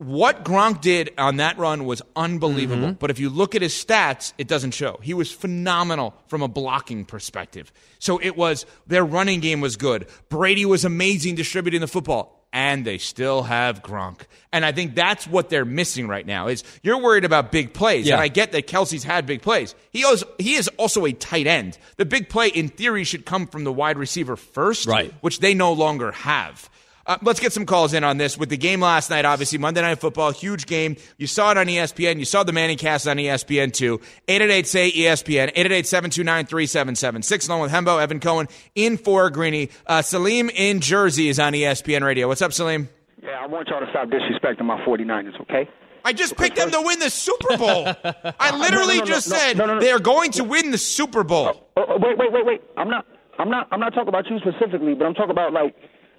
[0.00, 2.88] What Gronk did on that run was unbelievable.
[2.88, 2.92] Mm-hmm.
[2.94, 4.98] But if you look at his stats, it doesn't show.
[5.02, 7.70] He was phenomenal from a blocking perspective.
[7.98, 10.06] So it was, their running game was good.
[10.30, 14.22] Brady was amazing distributing the football and they still have Gronk.
[14.54, 18.06] And I think that's what they're missing right now is you're worried about big plays.
[18.06, 18.14] Yeah.
[18.14, 19.74] And I get that Kelce's had big plays.
[19.90, 21.76] He is, he is also a tight end.
[21.98, 25.12] The big play in theory should come from the wide receiver first, Right.
[25.20, 26.70] which they no longer have.
[27.10, 28.38] Uh, let's get some calls in on this.
[28.38, 30.94] With the game last night, obviously, Monday Night Football, huge game.
[31.18, 32.20] You saw it on ESPN.
[32.20, 34.00] You saw the Manning cast on ESPN too.
[34.28, 37.48] 888 say ESPN, 888 729 3776.
[37.48, 38.46] Along with Hembo, Evan Cohen
[38.76, 39.70] in for Greeny.
[39.88, 42.28] Uh, Salim in Jersey is on ESPN Radio.
[42.28, 42.88] What's up, Salim?
[43.20, 45.68] Yeah, I want y'all to stop disrespecting my 49ers, okay?
[46.04, 47.88] I just picked them to win the Super Bowl.
[48.38, 51.66] I literally no, no, no, just said they are going to win the Super Bowl.
[51.76, 52.62] Oh, oh, wait, wait, wait, wait.
[52.76, 53.04] I'm not,
[53.40, 55.74] I'm not, I'm not talking about you specifically, but I'm talking about like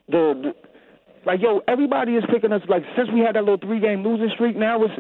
[0.10, 0.71] the, the
[1.26, 1.62] like yo.
[1.68, 4.56] Everybody is picking us like since we had that little three game losing streak.
[4.56, 4.94] Now it's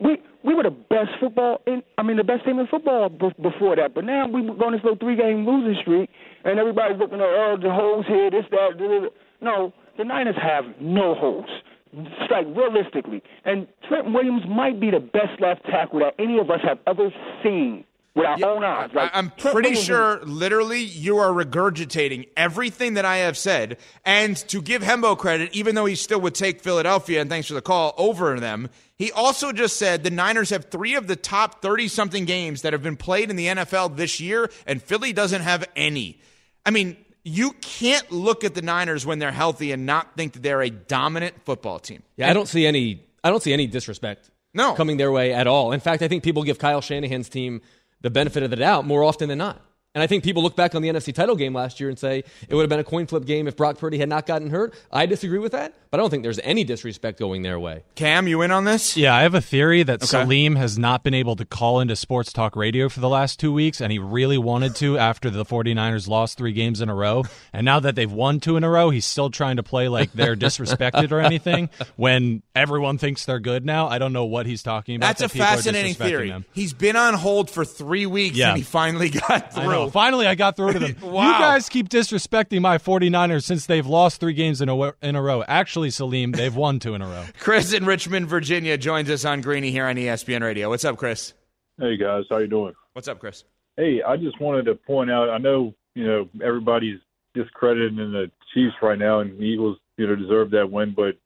[0.00, 1.82] we we were the best football in.
[1.98, 4.72] I mean the best team in football b- before that, but now we were going
[4.72, 6.10] this little three game losing streak,
[6.44, 8.78] and everybody's looking at oh the holes here, this that.
[8.78, 9.08] da, da.
[9.40, 11.48] No, the Niners have no holes.
[11.92, 16.48] It's like realistically, and Trent Williams might be the best left tackle that any of
[16.50, 17.10] us have ever
[17.42, 18.90] seen with our own eyes.
[18.92, 23.78] Like, I, am pretty sure, literally, you are regurgitating everything that I have said.
[24.04, 27.54] And to give Hembo credit, even though he still would take Philadelphia, and thanks for
[27.54, 31.62] the call, over them, he also just said the Niners have three of the top
[31.62, 35.42] 30 something games that have been played in the NFL this year, and Philly doesn't
[35.42, 36.20] have any.
[36.66, 40.42] I mean, you can't look at the Niners when they're healthy and not think that
[40.42, 42.02] they're a dominant football team.
[42.16, 43.04] Yeah, I don't see any.
[43.22, 44.30] I don't see any disrespect.
[44.52, 44.74] No.
[44.74, 45.70] coming their way at all.
[45.70, 47.60] In fact, I think people give Kyle Shanahan's team
[48.00, 49.60] the benefit of the doubt more often than not.
[49.92, 52.22] And I think people look back on the NFC title game last year and say
[52.48, 54.72] it would have been a coin flip game if Brock Purdy had not gotten hurt.
[54.92, 57.82] I disagree with that, but I don't think there's any disrespect going their way.
[57.96, 58.96] Cam, you in on this?
[58.96, 60.06] Yeah, I have a theory that Okay.
[60.06, 63.52] Salim has not been able to call into sports talk radio for the last two
[63.52, 67.24] weeks, and he really wanted to after the 49ers lost three games in a row.
[67.52, 70.12] And now that they've won two in a row, he's still trying to play like
[70.12, 73.88] they're disrespected or anything when everyone thinks they're good now.
[73.88, 75.18] I don't know what he's talking about.
[75.18, 76.28] That's a that people are fascinating theory.
[76.28, 76.44] them.
[76.52, 78.50] He's been on hold for three weeks Yeah.
[78.50, 79.90] and he finally got I know.
[79.90, 80.96] Finally, I got through to them.
[81.10, 81.26] Wow.
[81.26, 85.22] You guys keep disrespecting my 49ers since they've lost three games in a, in a
[85.22, 85.42] row.
[85.46, 87.24] Actually, Salim, they've won two in a row.
[87.38, 90.68] Chris in Richmond, Virginia joins us on Greeny here on ESPN Radio.
[90.68, 91.34] What's up, Chris?
[91.78, 92.74] Hey guys, how you doing?
[92.92, 93.44] What's up, Chris?
[93.76, 95.30] Hey, I just wanted to point out.
[95.30, 97.00] I know you know everybody's
[97.34, 101.16] discrediting the Chiefs right now, and the Eagles you know deserve that win, but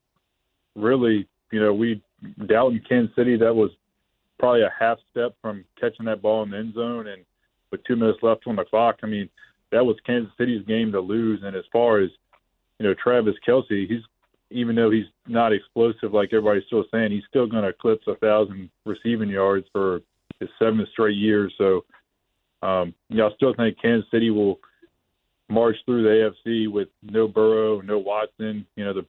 [0.77, 2.03] really, you know, we
[2.47, 3.37] doubting Kansas City.
[3.37, 3.71] That was
[4.38, 7.25] probably a half step from catching that ball in the end zone, and
[7.75, 9.29] with two minutes left on the clock, I mean,
[9.73, 11.41] that was Kansas City's game to lose.
[11.43, 12.11] And as far as
[12.79, 14.03] you know, Travis Kelce, he's
[14.51, 18.15] even though he's not explosive like everybody's still saying, he's still going to eclipse a
[18.17, 20.01] thousand receiving yards for
[20.39, 21.51] his seventh straight year.
[21.59, 21.85] So,
[22.63, 24.61] um, you know, I still think Kansas City will
[25.49, 28.65] march through the AFC with no Burrow, no Watson.
[28.77, 29.07] You know, the,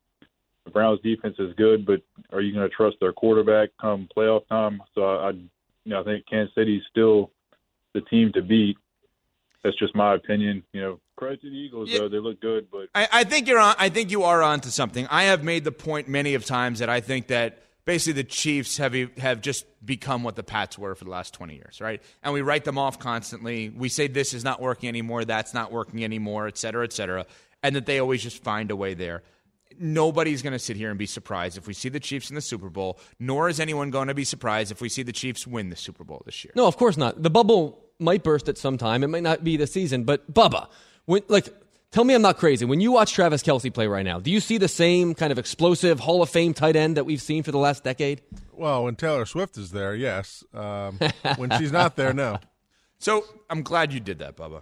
[0.63, 2.01] the Browns defense is good, but
[2.32, 4.82] are you going to trust their quarterback come playoff time?
[4.95, 7.30] So I, I, you know, I think Kansas City's still
[7.95, 8.77] the team to beat.
[9.63, 10.63] That's just my opinion.
[10.73, 13.60] You know, credit to the Eagles though; they look good, but I, I think you're
[13.60, 13.75] on.
[13.79, 15.08] I think you are onto something.
[15.10, 18.77] I have made the point many of times that I think that basically the Chiefs
[18.77, 22.01] have e, have just become what the Pats were for the last 20 years, right?
[22.21, 23.69] And we write them off constantly.
[23.69, 27.25] We say this is not working anymore, that's not working anymore, et cetera, et cetera,
[27.63, 29.23] and that they always just find a way there.
[29.77, 32.41] Nobody's going to sit here and be surprised if we see the Chiefs in the
[32.41, 35.69] Super Bowl, nor is anyone going to be surprised if we see the Chiefs win
[35.69, 36.53] the Super Bowl this year.
[36.55, 37.21] No, of course not.
[37.21, 39.03] The bubble might burst at some time.
[39.03, 40.67] It might not be the season, but Bubba,
[41.05, 41.49] when, like,
[41.91, 42.65] tell me I'm not crazy.
[42.65, 45.39] When you watch Travis Kelce play right now, do you see the same kind of
[45.39, 48.21] explosive Hall of Fame tight end that we've seen for the last decade?
[48.53, 50.43] Well, when Taylor Swift is there, yes.
[50.53, 50.99] Um,
[51.38, 52.39] when she's not there, no.
[52.99, 54.62] So I'm glad you did that, Bubba.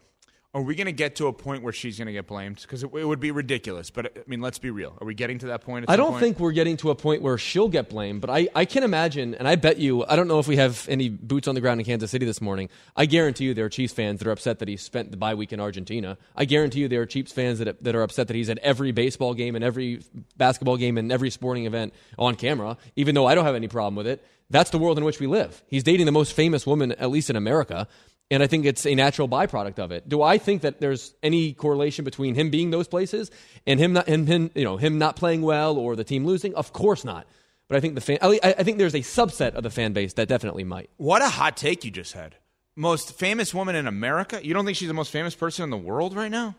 [0.56, 2.62] Are we going to get to a point where she's going to get blamed?
[2.62, 3.90] Because it, it would be ridiculous.
[3.90, 4.96] But I mean, let's be real.
[5.02, 5.86] Are we getting to that point?
[5.86, 6.22] At I don't point?
[6.22, 9.34] think we're getting to a point where she'll get blamed, but I, I can imagine,
[9.34, 11.80] and I bet you, I don't know if we have any boots on the ground
[11.80, 12.70] in Kansas City this morning.
[12.96, 15.34] I guarantee you there are Chiefs fans that are upset that he spent the bye
[15.34, 16.20] week in Argentina.
[16.36, 18.92] I guarantee you there are Chiefs fans that, that are upset that he's at every
[18.92, 20.04] baseball game and every
[20.38, 23.96] basketball game and every sporting event on camera, even though I don't have any problem
[23.96, 24.24] with it.
[24.52, 25.64] That's the world in which we live.
[25.66, 27.88] He's dating the most famous woman, at least in America.
[28.32, 30.10] And I think it's a natural byproduct of it.
[30.10, 33.30] Do I think that there's any correlation between him being those places
[33.68, 36.56] and him not him, him you know him not playing well or the team losing?
[36.56, 37.28] Of course not.
[37.68, 40.14] But I think the fan, I I think there's a subset of the fan base
[40.14, 40.90] that definitely might.
[40.98, 42.36] What a hot take you just had.
[42.76, 44.44] Most famous woman in America?
[44.44, 46.56] You don't think she's the most famous person in the world right now?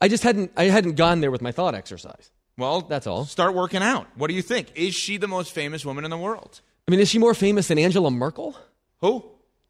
[0.00, 2.30] I just hadn't I hadn't gone there with my thought exercise.
[2.58, 3.24] Well, that's all.
[3.24, 4.06] Start working out.
[4.16, 4.68] What do you think?
[4.74, 6.60] Is she the most famous woman in the world?
[6.88, 8.56] I mean, is she more famous than Angela Merkel?
[9.00, 9.24] Who?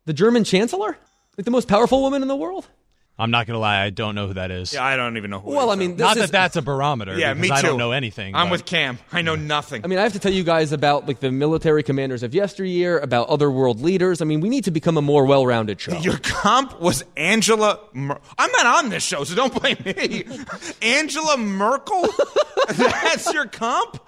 [0.04, 0.96] The German chancellor?
[1.36, 2.66] Like the most powerful woman in the world?
[3.18, 4.74] I'm not gonna lie, I don't know who that is.
[4.74, 5.50] Yeah, I don't even know who.
[5.52, 5.96] Well, it I mean, though.
[5.96, 7.16] this Not is- that that's a barometer.
[7.18, 7.54] yeah, because me too.
[7.54, 8.34] I don't know anything.
[8.34, 8.98] I'm but- with Cam.
[9.10, 9.82] I know nothing.
[9.84, 12.98] I mean, I have to tell you guys about like the military commanders of yesteryear,
[12.98, 14.20] about other world leaders.
[14.20, 15.96] I mean, we need to become a more well-rounded show.
[15.96, 17.80] Your comp was Angela.
[17.94, 20.24] Mer- I'm not on this show, so don't blame me.
[20.82, 22.04] Angela Merkel.
[22.68, 23.98] That's your comp.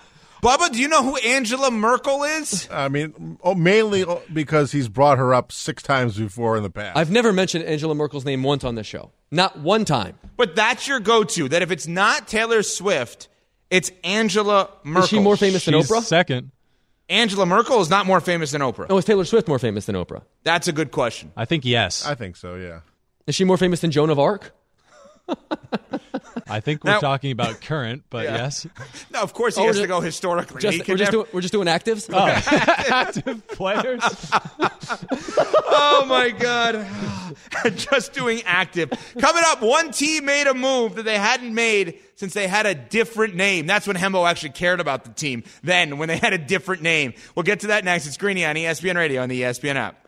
[0.42, 2.68] Bubba, do you know who Angela Merkel is?
[2.70, 6.96] I mean, oh, mainly because he's brought her up six times before in the past.
[6.96, 9.10] I've never mentioned Angela Merkel's name once on this show.
[9.30, 10.18] Not one time.
[10.36, 11.48] But that's your go-to.
[11.48, 13.28] That if it's not Taylor Swift,
[13.70, 15.02] it's Angela Merkel.
[15.04, 16.02] Is she more famous than Oprah?
[16.02, 16.52] second.
[17.10, 18.88] Angela Merkel is not more famous than Oprah.
[18.88, 20.22] No, is Taylor Swift more famous than Oprah?
[20.44, 21.32] That's a good question.
[21.36, 22.06] I think yes.
[22.06, 22.54] I think so.
[22.54, 22.80] Yeah.
[23.26, 24.52] Is she more famous than Joan of Arc?
[26.50, 28.36] I think we're Now- talking about current, but Yeah.
[28.36, 28.66] yes.
[29.12, 30.60] No, of course he Oh, has we're to go historically.
[30.60, 32.08] Just, we're, just never- doing, we're just doing actives?
[32.12, 32.26] Oh.
[32.94, 34.00] Active players.
[35.70, 36.86] oh my god
[37.76, 42.32] just doing active coming up one team made a move that they hadn't made since
[42.34, 46.08] they had a different name that's when hembo actually cared about the team then when
[46.08, 49.22] they had a different name we'll get to that next it's greeny on espn radio
[49.22, 50.07] on the espn app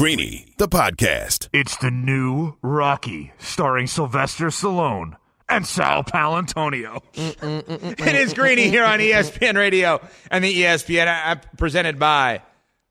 [0.00, 1.50] Greeny, the podcast.
[1.52, 7.02] It's the new Rocky, starring Sylvester Stallone and Sal Paolantonio.
[7.12, 12.40] it is greeny here on espn radio and the espn app presented by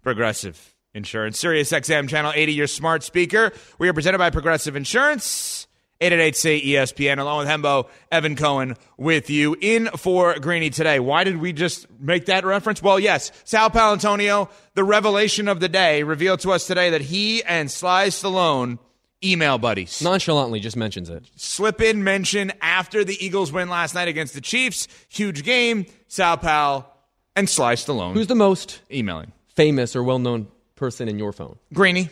[0.04, 5.68] progressive insurance sirius xm channel 80 your smart speaker we are presented by progressive insurance
[6.02, 11.24] 888 say espn along with hembo evan cohen with you in for greeny today why
[11.24, 16.04] did we just make that reference well yes sal paolantonio the revelation of the day
[16.04, 18.80] revealed to us today that he and sly stallone
[19.24, 21.30] email buddies Nonchalantly just mentions it.
[21.36, 24.88] slip in mention after the Eagles win last night against the Chiefs.
[25.10, 25.86] Huge game.
[26.08, 26.90] Sal Pal
[27.36, 28.14] and Sly Stallone.
[28.14, 29.34] Who's the most emailing?
[29.50, 30.48] famous or well known
[30.78, 31.58] person in your phone?
[31.74, 32.08] Greeny.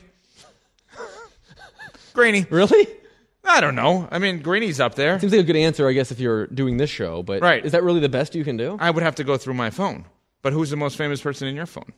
[2.14, 2.46] Greeny.
[2.50, 2.88] Really?
[3.48, 4.08] I don't know.
[4.12, 5.20] I mean, Greeny's up there.
[5.20, 7.66] Seems like a good answer, I guess, if you're doing this show, but Right.
[7.66, 8.78] is that really the best you can do?
[8.80, 10.06] I would have to go through my phone.
[10.42, 11.94] But who's the most famous person in your phone?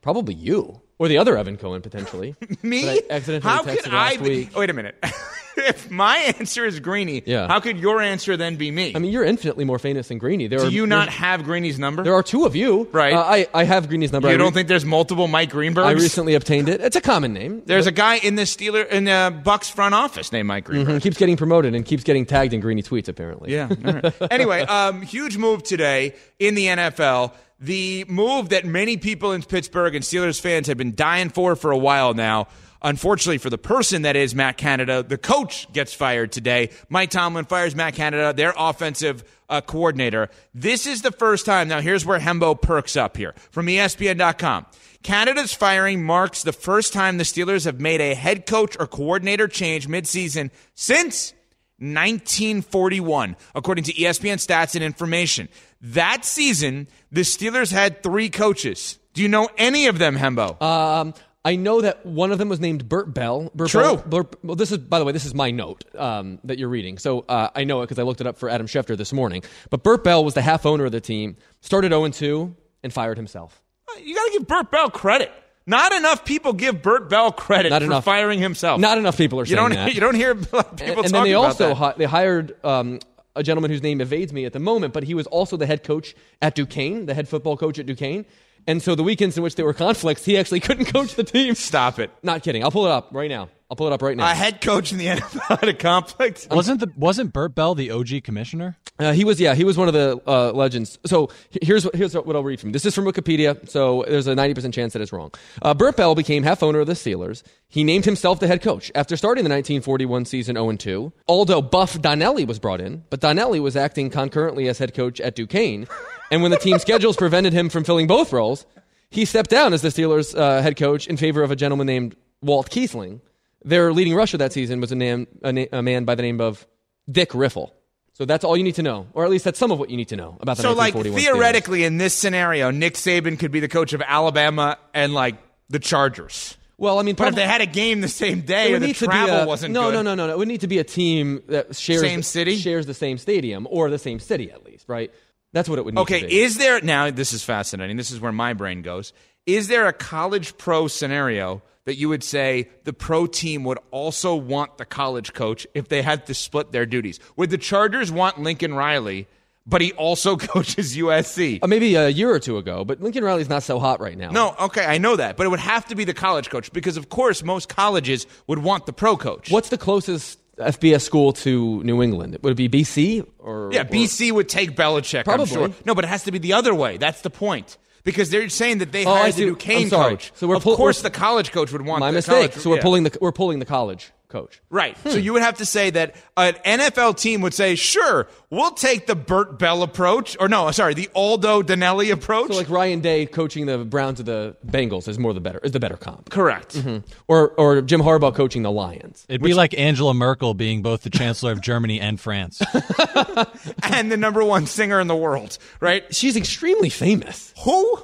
[0.00, 0.80] Probably you.
[0.98, 2.34] Or the other Evan Cohen, potentially.
[2.62, 2.84] Me?
[2.84, 4.28] That I accidentally How texted can last I be?
[4.28, 4.56] week.
[4.56, 4.96] Wait a minute.
[5.58, 7.46] if my answer is Greeny, Yeah.
[7.48, 8.92] how could your answer then be me?
[8.94, 10.46] I mean, you're infinitely more famous than Greeny.
[10.48, 12.02] There Do are, you not have Greeny's number?
[12.04, 13.12] There are two of you, Right.
[13.14, 14.28] Uh, I I have Greeny's number.
[14.28, 15.84] you I don't think there's multiple Mike Greenbergs?
[15.86, 16.80] I recently obtained it.
[16.80, 17.62] It's a common name.
[17.66, 20.96] There's a guy in the Steeler in the Bucks front office named Mike Greenberg.
[21.00, 23.08] Mhm, keeps getting promoted and keeps getting tagged in Greeny tweets.
[23.08, 23.68] Apparently, Yeah.
[23.82, 24.12] right.
[24.30, 27.32] anyway, um, huge move today in the NFL.
[27.60, 31.72] The move that many people in Pittsburgh and Steelers fans have been dying for for
[31.72, 32.46] a while now.
[32.82, 36.70] Unfortunately for the person that is Matt Canada, the coach gets fired today.
[36.88, 40.28] Mike Tomlin fires Matt Canada, their offensive uh, coordinator.
[40.54, 41.68] This is the first time.
[41.68, 44.66] Now, here's where Hembo perks up here from ESPN.com.
[45.02, 49.48] Canada's firing marks the first time the Steelers have made a head coach or coordinator
[49.48, 51.32] change midseason since
[51.78, 55.48] 1941, according to ESPN stats and information.
[55.80, 58.98] That season, the Steelers had three coaches.
[59.14, 60.60] Do you know any of them, Hembo?
[60.60, 61.14] Um,
[61.48, 63.50] I know that one of them was named Bert Bell.
[63.54, 63.80] Burt True.
[63.80, 66.68] Bell, Burt, well, this is, by the way, this is my note um, that you're
[66.68, 66.98] reading.
[66.98, 69.42] So uh, I know it because I looked it up for Adam Schefter this morning.
[69.70, 73.16] But Bert Bell was the half owner of the team, started 0 2, and fired
[73.16, 73.62] himself.
[73.98, 75.32] you got to give Bert Bell credit.
[75.66, 78.04] Not enough people give Bert Bell credit Not for enough.
[78.04, 78.78] firing himself.
[78.78, 79.94] Not enough people are you saying don't, that.
[79.94, 83.00] You don't hear people and, talking and then they also hi- they hired um,
[83.34, 85.82] a gentleman whose name evades me at the moment, but he was also the head
[85.82, 88.26] coach at Duquesne, the head football coach at Duquesne.
[88.68, 91.54] And so the weekends in which there were conflicts, he actually couldn't coach the team.
[91.54, 92.10] Stop it.
[92.22, 92.62] Not kidding.
[92.62, 93.48] I'll pull it up right now.
[93.70, 94.30] I'll pull it up right now.
[94.30, 96.48] a head coach in the NFL had a conflict.
[96.50, 98.76] Wasn't the wasn't Bert Bell the OG commissioner?
[98.98, 100.98] Uh, he was, yeah, he was one of the uh, legends.
[101.06, 101.30] So
[101.62, 102.72] here's what, here's what I'll read from.
[102.72, 105.30] This is from Wikipedia, so there's a 90% chance that it's wrong.
[105.62, 107.42] Uh, Bert Bell became half owner of the Steelers.
[107.68, 111.12] He named himself the head coach after starting the 1941 season 0 2.
[111.28, 115.36] Aldo Buff Donelli was brought in, but Donelli was acting concurrently as head coach at
[115.36, 115.86] Duquesne.
[116.30, 118.66] And when the team schedules prevented him from filling both roles,
[119.10, 122.16] he stepped down as the Steelers uh, head coach in favor of a gentleman named
[122.42, 123.20] Walt Kiesling.
[123.64, 126.40] Their leading rusher that season was a, name, a, na- a man by the name
[126.40, 126.66] of
[127.10, 127.72] Dick Riffle.
[128.12, 129.96] So that's all you need to know, or at least that's some of what you
[129.96, 131.24] need to know about the So, like 1941 Steelers.
[131.36, 135.36] theoretically, in this scenario, Nick Saban could be the coach of Alabama and like
[135.68, 136.56] the Chargers.
[136.78, 138.88] Well, I mean, but if probably- they had a game the same day or the
[138.88, 140.32] need to be travel a- wasn't no, good, no, no, no, no.
[140.32, 142.56] It would need to be a team that shares Same city?
[142.56, 145.12] shares the same stadium, or the same city at least, right?
[145.58, 146.38] That's what it would need Okay, to be.
[146.40, 147.10] is there now?
[147.10, 147.96] This is fascinating.
[147.96, 149.12] This is where my brain goes.
[149.44, 154.36] Is there a college pro scenario that you would say the pro team would also
[154.36, 157.18] want the college coach if they had to split their duties?
[157.36, 159.26] Would the Chargers want Lincoln Riley,
[159.66, 161.58] but he also coaches USC?
[161.60, 164.30] Uh, maybe a year or two ago, but Lincoln Riley's not so hot right now.
[164.30, 166.96] No, okay, I know that, but it would have to be the college coach because,
[166.96, 169.50] of course, most colleges would want the pro coach.
[169.50, 172.38] What's the closest FBS school to New England?
[172.42, 175.24] Would it be BC or Yeah, or- BC would take Belichick.
[175.24, 175.44] Probably.
[175.44, 175.74] I'm sure.
[175.84, 176.96] No, but it has to be the other way.
[176.96, 177.76] That's the point.
[178.04, 180.32] Because they're saying that they Oh, hired the Duquesne I'm coach.
[180.36, 182.52] So we're of pull- course, the college coach would want My mistake.
[182.52, 182.82] college- so we're yeah.
[182.82, 184.60] pulling the we're pulling the college coach.
[184.70, 184.96] Right.
[184.98, 185.10] Hmm.
[185.10, 189.06] So you would have to say that an NFL team would say, "Sure, we'll take
[189.06, 192.50] the Bert Bell approach," or no, sorry, the Aldo Donelli approach.
[192.52, 195.72] So like Ryan Day coaching the Browns of the Bengals is more the better is
[195.72, 196.30] the better comp.
[196.30, 196.76] Correct.
[196.76, 197.02] Mhm.
[197.26, 199.24] Or or Jim Harbaugh coaching the Lions.
[199.28, 202.60] It'd be like Angela Merkel being both the chancellor of Germany and France.
[203.82, 206.04] and the number one singer in the world, right?
[206.14, 207.52] She's extremely famous.
[207.64, 208.02] Who?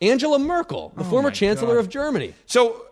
[0.00, 2.34] Angela Merkel, the former chancellor of Germany.
[2.46, 2.84] So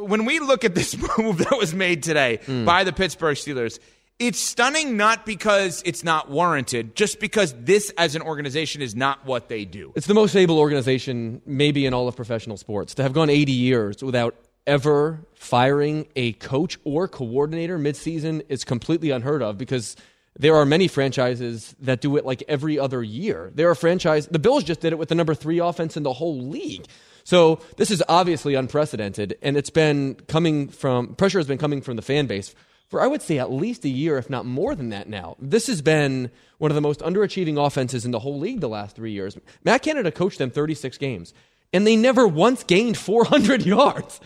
[0.00, 2.64] when we look at this move that was made today Hmm.
[2.64, 3.78] by the Pittsburgh Steelers,
[4.18, 9.24] it's stunning not because it's not warranted, just because this as an organization is not
[9.24, 9.92] what they do.
[9.94, 13.52] It's the most stable organization maybe in all of professional sports to have gone 80
[13.52, 14.34] years without
[14.66, 19.96] ever firing a coach or coordinator midseason is completely unheard of because
[20.38, 23.50] there are many franchises that do it like every other year.
[23.54, 26.12] There are franchise the Bills just did it with the number 3 offense in the
[26.12, 26.86] whole league.
[27.28, 31.96] So this is obviously unprecedented and it's been coming from pressure has been coming from
[31.96, 32.54] the fan base
[32.88, 35.36] for I would say at least a year, if not more than that now.
[35.38, 38.96] This has been one of the most underachieving offenses in the whole league the last
[38.96, 39.36] three years.
[39.62, 41.34] Matt Canada coached them 36 games,
[41.70, 44.20] and they never once gained 400 yards.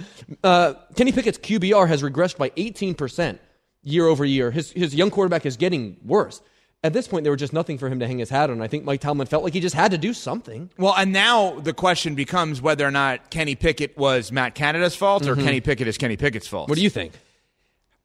[0.44, 3.40] Uh, Kenny Pickett's QBR has regressed by 18%
[3.82, 4.52] year over year.
[4.52, 6.40] His, his young quarterback is getting worse.
[6.84, 8.60] At this point, there was just nothing for him to hang his hat on.
[8.60, 10.68] I think Mike Tomlin felt like he just had to do something.
[10.76, 15.26] Well, and now the question becomes whether or not Kenny Pickett was Matt Canada's fault
[15.28, 15.44] or Mhm.
[15.44, 16.68] Kenny Pickett is Kenny Pickett's fault.
[16.68, 17.12] What do you think?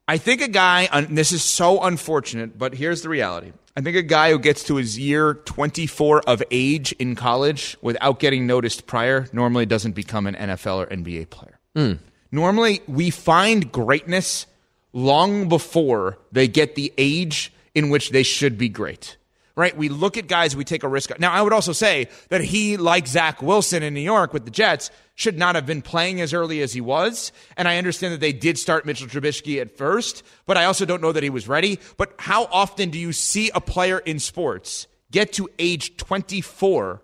[0.08, 3.52] I think a guy, and this is so unfortunate, but here's the reality.
[3.76, 8.20] I think a guy who gets to his year 24 of age in college without
[8.20, 11.60] getting noticed prior normally doesn't become an NFL or NBA player.
[11.76, 11.98] Mm.
[12.32, 14.46] Normally, we find greatness
[14.94, 19.18] long before they get the age in which they should be great.
[19.56, 19.78] right?
[19.78, 21.12] We look at guys, we take a risk.
[21.20, 24.52] Now, I would also say that he, like Zach Wilson in New York with the
[24.52, 27.32] Jets, should not have been playing as early as he was.
[27.56, 31.04] And I understand that they did start Mitchell Trubisky at first, but I also don't
[31.04, 31.80] know that he was ready.
[31.98, 37.04] But how often do you see a player in sports get to age 24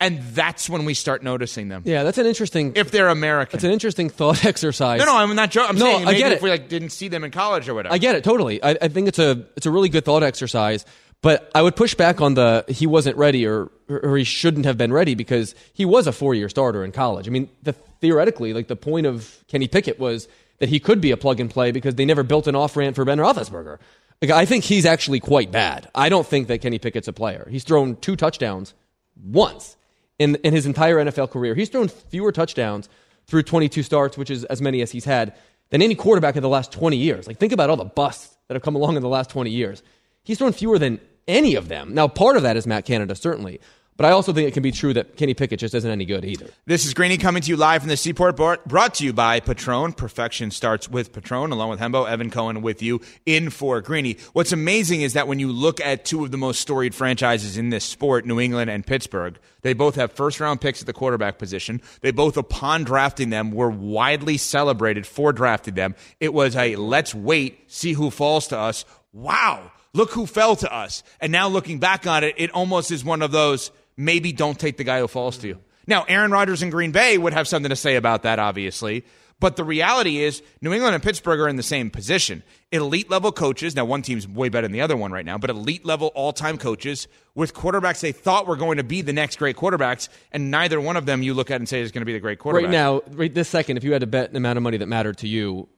[0.00, 1.82] and that's when we start noticing them?
[1.84, 2.72] Yeah, that's an interesting.
[2.76, 4.98] If they're American, It's an interesting thought exercise.
[5.00, 5.70] no, no, I'm not joking.
[5.70, 6.42] I'm No, saying I get if it.
[6.42, 7.94] we like didn't see them in college or whatever.
[7.94, 8.62] I get it totally.
[8.62, 10.84] I, I think it's a it's a really good thought exercise.
[11.20, 14.78] But I would push back on the he wasn't ready or or he shouldn't have
[14.78, 17.26] been ready because he was a four year starter in college.
[17.26, 20.28] I mean, the, theoretically, like the point of Kenny Pickett was
[20.60, 22.94] that he could be a plug and play because they never built an off ramp
[22.94, 23.78] for Ben Roethlisberger.
[24.22, 25.88] Like, I think he's actually quite bad.
[25.94, 27.48] I don't think that Kenny Pickett's a player.
[27.50, 28.74] He's thrown two touchdowns
[29.20, 29.76] once
[30.18, 31.54] in in his entire NFL career.
[31.54, 32.88] He's thrown fewer touchdowns
[33.26, 35.34] through 22 starts, which is as many as he's had
[35.70, 37.26] than any quarterback in the last 20 years.
[37.26, 39.82] Like think about all the busts that have come along in the last 20 years.
[40.22, 41.94] He's thrown fewer than any of them.
[41.94, 43.60] Now, part of that is Matt Canada, certainly.
[43.98, 46.24] But I also think it can be true that Kenny Pickett just isn't any good
[46.24, 46.46] either.
[46.66, 49.92] This is Greeny coming to you live from the Seaport, brought to you by Patron.
[49.92, 54.16] Perfection starts with Patron, along with Hembo, Evan Cohen with you in for Greeny.
[54.34, 57.70] What's amazing is that when you look at two of the most storied franchises in
[57.70, 61.36] this sport, New England and Pittsburgh, they both have first round picks at the quarterback
[61.36, 61.82] position.
[62.00, 65.96] They both, upon drafting them, were widely celebrated for drafting them.
[66.20, 68.84] It was a let's wait, see who falls to us.
[69.12, 71.02] Wow, look who fell to us.
[71.20, 74.78] And now looking back on it, it almost is one of those maybe don't take
[74.78, 75.58] the guy who falls to you.
[75.86, 79.04] Now, Aaron Rodgers in Green Bay would have something to say about that, obviously.
[79.40, 82.42] But the reality is, New England and Pittsburgh are in the same position.
[82.72, 83.76] Elite level coaches.
[83.76, 86.32] Now, one team's way better than the other one right now, but elite level all
[86.32, 90.50] time coaches with quarterbacks they thought were going to be the next great quarterbacks, and
[90.50, 92.40] neither one of them you look at and say is going to be the great
[92.40, 92.66] quarterback.
[92.66, 94.86] Right now, right this second, if you had to bet an amount of money that
[94.86, 95.68] mattered to you,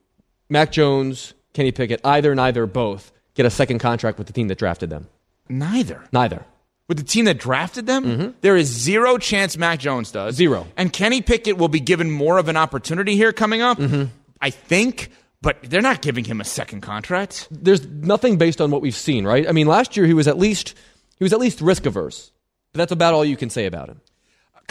[0.49, 4.57] Mac Jones, Kenny Pickett, either, neither, both, get a second contract with the team that
[4.57, 5.07] drafted them.
[5.47, 6.03] Neither.
[6.11, 6.45] Neither.
[6.87, 8.29] With the team that drafted them, mm-hmm.
[8.41, 10.35] there is zero chance Mac Jones does.
[10.35, 10.67] Zero.
[10.75, 14.05] And Kenny Pickett will be given more of an opportunity here coming up, mm-hmm.
[14.41, 15.09] I think,
[15.41, 17.47] but they're not giving him a second contract.
[17.49, 19.47] There's nothing based on what we've seen, right?
[19.47, 20.75] I mean, last year he was at least
[21.17, 22.31] he was at least risk averse.
[22.73, 24.01] But that's about all you can say about him.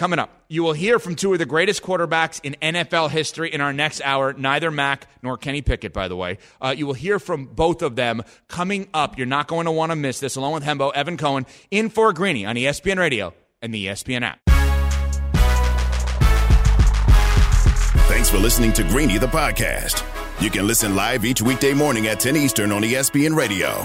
[0.01, 3.61] Coming up, you will hear from two of the greatest quarterbacks in NFL history in
[3.61, 4.33] our next hour.
[4.33, 6.39] Neither Mac nor Kenny Pickett, by the way.
[6.59, 9.19] Uh, you will hear from both of them coming up.
[9.19, 12.15] You're not going to want to miss this, along with Hembo, Evan Cohen, in for
[12.15, 14.41] Greeny on ESPN Radio and the ESPN app.
[18.09, 20.03] Thanks for listening to Greeny the podcast.
[20.41, 23.85] You can listen live each weekday morning at 10 Eastern on ESPN Radio.